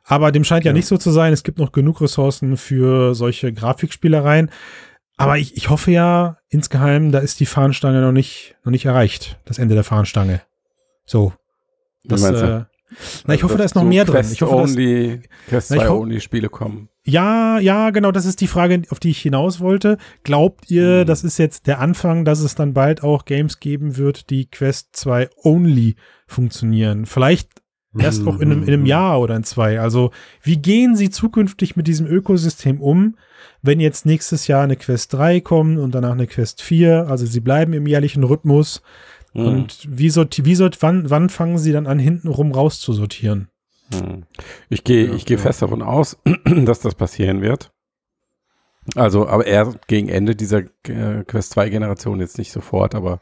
[0.03, 0.73] Aber dem scheint ja, Ja.
[0.73, 1.33] nicht so zu sein.
[1.33, 4.49] Es gibt noch genug Ressourcen für solche Grafikspielereien.
[5.17, 9.39] Aber ich, ich hoffe ja insgeheim, da ist die Fahnenstange noch nicht, noch nicht erreicht.
[9.45, 10.41] Das Ende der Fahnenstange.
[11.05, 11.33] So.
[12.03, 12.63] Das, äh,
[13.25, 14.15] na, ich hoffe, Dass da ist noch mehr drin.
[14.15, 16.87] Quest Ich hoffe, dass, only, Quest Na, ich 2 ho- only Spiele kommen.
[17.07, 19.97] Ja, ja, genau, das ist die Frage, auf die ich hinaus wollte.
[20.23, 21.07] Glaubt ihr, Hm.
[21.07, 24.89] das ist jetzt der Anfang, dass es dann bald auch Games geben wird, die Quest
[24.95, 25.95] 2 only
[26.27, 27.05] funktionieren?
[27.05, 27.49] Vielleicht
[27.97, 28.27] erst Mhm.
[28.27, 29.79] auch in einem, in einem Jahr oder in zwei.
[29.79, 30.11] Also,
[30.43, 33.15] wie gehen Sie zukünftig mit diesem Ökosystem um,
[33.61, 37.07] wenn jetzt nächstes Jahr eine Quest 3 kommt und danach eine Quest 4?
[37.09, 38.81] Also, Sie bleiben im jährlichen Rhythmus.
[39.33, 39.45] Hm.
[39.45, 43.47] Und wie, sorti wie sort wann, wann fangen Sie dann an, hintenrum rauszusortieren?
[43.93, 44.23] Hm.
[44.69, 45.43] Ich gehe Ja, ich gehe ja.
[45.43, 47.71] fest davon aus, dass das passieren wird.
[48.95, 53.19] Also, aber eher gegen Ende dieser äh, Quest 2 Generation jetzt nicht sofort, aber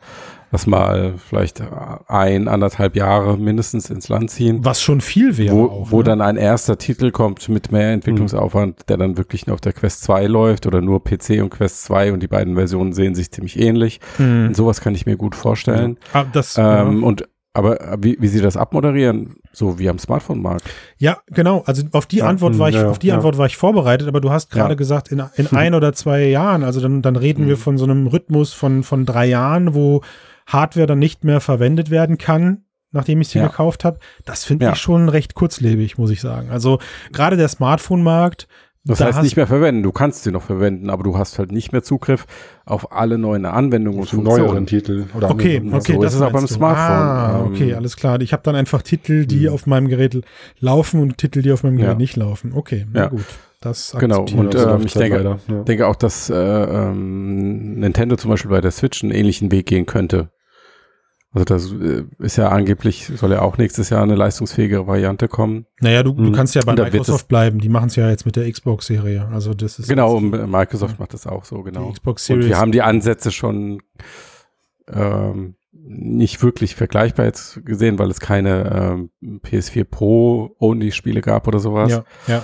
[0.51, 1.63] lass mal vielleicht
[2.07, 4.63] ein, anderthalb Jahre mindestens ins Land ziehen.
[4.63, 5.55] Was schon viel wäre.
[5.55, 6.03] wo, auch, wo ne?
[6.03, 10.03] dann ein erster Titel kommt mit mehr Entwicklungsaufwand, der dann wirklich nur auf der Quest
[10.03, 13.59] 2 läuft oder nur PC und Quest 2 und die beiden Versionen sehen sich ziemlich
[13.59, 13.99] ähnlich.
[14.17, 14.47] Hm.
[14.47, 15.97] Und sowas kann ich mir gut vorstellen.
[16.13, 20.65] Ah, das, Ähm, und aber wie, wie sie das abmoderieren, so wie am Smartphone-Markt.
[20.97, 21.63] Ja, genau.
[21.65, 23.15] Also auf die Ja, Antwort war ich, ja, auf die ja.
[23.15, 26.63] Antwort war ich vorbereitet, aber du hast gerade gesagt, in, in ein oder zwei Jahren,
[26.63, 27.59] also dann, dann reden wir Mhm.
[27.59, 30.01] von so einem Rhythmus von, von drei Jahren, wo
[30.47, 33.99] Hardware dann nicht mehr verwendet werden kann, nachdem ich sie gekauft habe.
[34.25, 36.49] Das finde ich schon recht kurzlebig, muss ich sagen.
[36.51, 36.79] Also
[37.11, 38.47] gerade der Smartphone-Markt,
[38.87, 39.81] Das da heißt nicht mehr verwenden.
[39.81, 42.25] Du kannst sie noch verwenden, aber du hast halt nicht mehr Zugriff
[42.65, 44.67] auf alle neuen Anwendungen und neueren.
[44.67, 45.05] Titel.
[45.15, 45.79] Oder Okay, anderen.
[45.79, 46.53] okay, so das ist es auch beim du.
[46.53, 46.85] Smartphone.
[46.85, 48.21] Ah, Ähm, okay, alles klar.
[48.21, 49.53] Ich habe dann einfach Titel, die Mhm.
[49.53, 50.21] auf meinem Gerät
[50.59, 51.97] laufen und Titel, die auf meinem Gerät Ja.
[51.97, 52.53] nicht laufen.
[52.53, 53.07] Okay, na Ja.
[53.07, 53.25] gut.
[53.61, 55.63] Das Genau, akzeptiere und, ähm, ich denke- ja.
[55.63, 59.87] Denke auch, dass äh, ähm, Nintendo zum Beispiel bei der Switch einen ähnlichen Weg gehen
[59.87, 60.29] könnte.
[61.35, 65.65] Also das äh, ist ja angeblich, soll ja auch nächstes Jahr eine leistungsfähige Variante kommen.
[65.81, 66.31] Naja, du, du Mhm.
[66.31, 67.59] kannst ja bei Und Microsoft bleiben.
[67.59, 69.27] Die machen es ja jetzt mit der Xbox-Serie.
[69.31, 71.87] Also das ist Genau, und Microsoft macht das auch so, genau.
[71.87, 72.47] die Xbox Und Series.
[72.47, 73.81] wir haben die Ansätze schon
[74.91, 75.55] ähm,
[75.87, 81.59] nicht wirklich vergleichbar jetzt gesehen, weil es keine ähm, PS4 Pro Only Spiele gab oder
[81.59, 81.91] sowas.
[81.91, 82.43] ja, ja.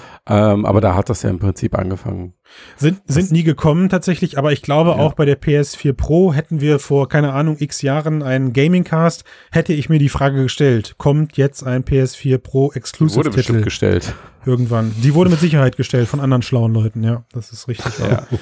[0.53, 2.33] Ähm, aber da hat das ja im Prinzip angefangen.
[2.77, 4.95] Sind, sind nie gekommen tatsächlich, aber ich glaube Ja.
[4.97, 9.73] auch bei der PS4 Pro hätten wir vor, keine Ahnung, x Jahren einen Gaming-Cast, hätte
[9.73, 14.13] ich mir die Frage gestellt, kommt jetzt ein PS4 Pro Wurde bestimmt Exclusive-Titel gestellt.
[14.45, 14.93] irgendwann?
[15.01, 17.93] Die wurde mit Sicherheit gestellt von anderen schlauen Leuten, ja, das ist richtig.
[17.99, 18.27] Ja.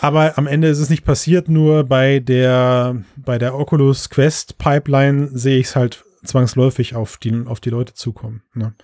[0.00, 5.28] Aber am Ende ist es nicht passiert, nur bei der, bei der Oculus Quest Pipeline
[5.32, 8.42] sehe ich es halt zwangsläufig auf die, auf die Leute zukommen.
[8.54, 8.74] Ne?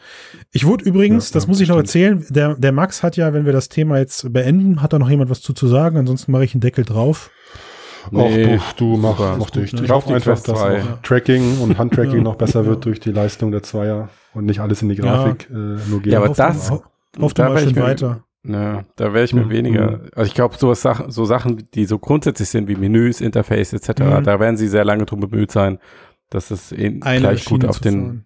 [0.52, 3.32] Ich wurde übrigens, Ja, das ja, muss ich noch erzählen, der, der Max hat ja,
[3.34, 6.32] wenn wir das Thema jetzt beenden, hat da noch jemand was zu, zu sagen, ansonsten
[6.32, 7.30] mache ich einen Deckel drauf.
[8.10, 9.72] Nee, Ach, du, du mach, mach dich.
[9.72, 9.86] Gut, ne?
[9.86, 10.80] Ich hoffe einfach, dass 2.
[10.82, 12.22] auch Tracking und Handtracking Ja.
[12.22, 12.66] noch besser Ja.
[12.68, 16.12] wird durch die Leistung der Zweier und nicht alles in die Grafik äh, nur geht.
[16.12, 16.84] Ja, aber Hoff- das- ho-
[17.20, 18.22] Hoff da mal schön mir- weiter.
[18.47, 19.51] Ne, da wäre ich mir Mhm.
[19.51, 20.01] weniger.
[20.14, 24.01] Also ich glaube, so, Sachen, so Sachen, die so grundsätzlich sind wie Menüs, Interface etc.,
[24.01, 24.24] Mhm.
[24.24, 25.78] da werden sie sehr lange drum bemüht sein,
[26.30, 28.22] dass es eh gleich gut Schiene auf den fahren.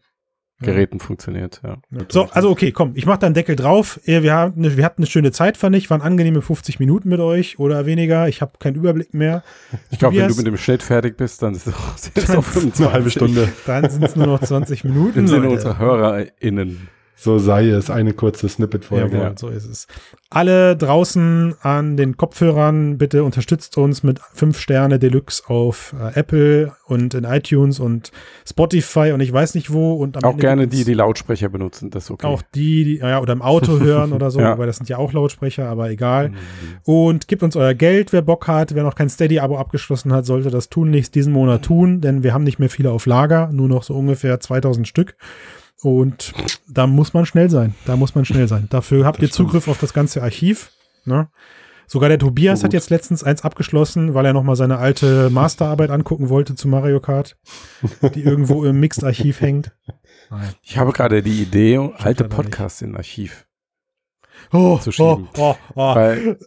[0.62, 1.62] Geräten funktioniert.
[1.64, 1.78] Ja.
[2.10, 3.98] So, also okay, komm, ich mach da einen Deckel drauf.
[4.04, 5.88] Wir, haben eine, wir hatten eine schöne Zeit, fand ich.
[5.88, 8.28] Waren angenehme 50 Minuten mit euch oder weniger.
[8.28, 9.42] Ich habe keinen Überblick mehr.
[9.90, 11.94] Ich glaube, wenn du mit dem Schnitt fertig bist, dann ist es auch,
[12.36, 12.84] auch 25.
[12.84, 13.48] Eine halbe Stunde.
[13.64, 15.20] Dann sind es nur noch 20 Minuten.
[15.20, 16.88] Im Sinne unserer HörerInnen.
[17.22, 19.18] So sei es, eine kurze Snippet-Folge.
[19.18, 19.86] Ja, so ist es.
[20.30, 26.72] Alle draußen an den Kopfhörern, bitte unterstützt uns mit 5 Sterne Deluxe auf äh, Apple
[26.86, 28.10] und in iTunes und
[28.48, 29.96] Spotify und ich weiß nicht wo.
[29.96, 32.26] Und auch Ende gerne die, die Lautsprecher benutzen, das ist okay.
[32.26, 34.56] Auch die, die ja, oder im Auto hören oder so, ja.
[34.56, 36.30] weil das sind ja auch Lautsprecher, aber egal.
[36.30, 36.36] Mhm.
[36.84, 38.74] Und gebt uns euer Geld, wer Bock hat.
[38.74, 42.32] Wer noch kein Steady-Abo abgeschlossen hat, sollte das tun, nächst diesen Monat tun, denn wir
[42.32, 45.16] haben nicht mehr viele auf Lager, nur noch so ungefähr 2000 Stück.
[45.82, 46.34] Und
[46.68, 47.74] da muss man schnell sein.
[47.86, 48.66] Da muss man schnell sein.
[48.70, 50.72] Dafür habt das ihr Zugriff auf das ganze Archiv.
[51.04, 51.28] Ne?
[51.86, 55.90] Sogar der Tobias so hat jetzt letztens eins abgeschlossen, weil er nochmal seine alte Masterarbeit
[55.90, 57.36] angucken wollte zu Mario Kart,
[58.14, 59.72] die irgendwo im Mixed-Archiv hängt.
[60.30, 60.54] Nein.
[60.62, 63.46] Ich habe gerade die Idee, alte Podcasts in Archiv
[64.52, 65.28] oh, zu schieben.
[65.36, 65.94] Oh, oh, oh.
[65.94, 66.38] Weil,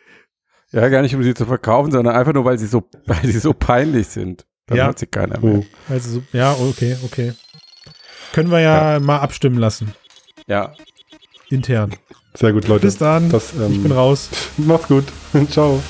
[0.72, 3.38] ja, gar nicht, um sie zu verkaufen, sondern einfach nur, weil sie so, weil sie
[3.38, 4.46] so peinlich sind.
[4.66, 4.86] Dann ja.
[4.86, 5.62] hört sie keiner mehr.
[5.88, 7.32] Also, ja, okay, okay.
[8.32, 9.94] Können wir ja, ja, mal abstimmen lassen.
[10.46, 10.74] Ja.
[11.50, 11.94] Intern.
[12.34, 12.86] Sehr gut, Leute.
[12.86, 13.30] Bis dann.
[13.30, 14.30] Das, ähm, ich bin raus.
[14.56, 15.04] Macht's gut.
[15.50, 15.82] Ciao.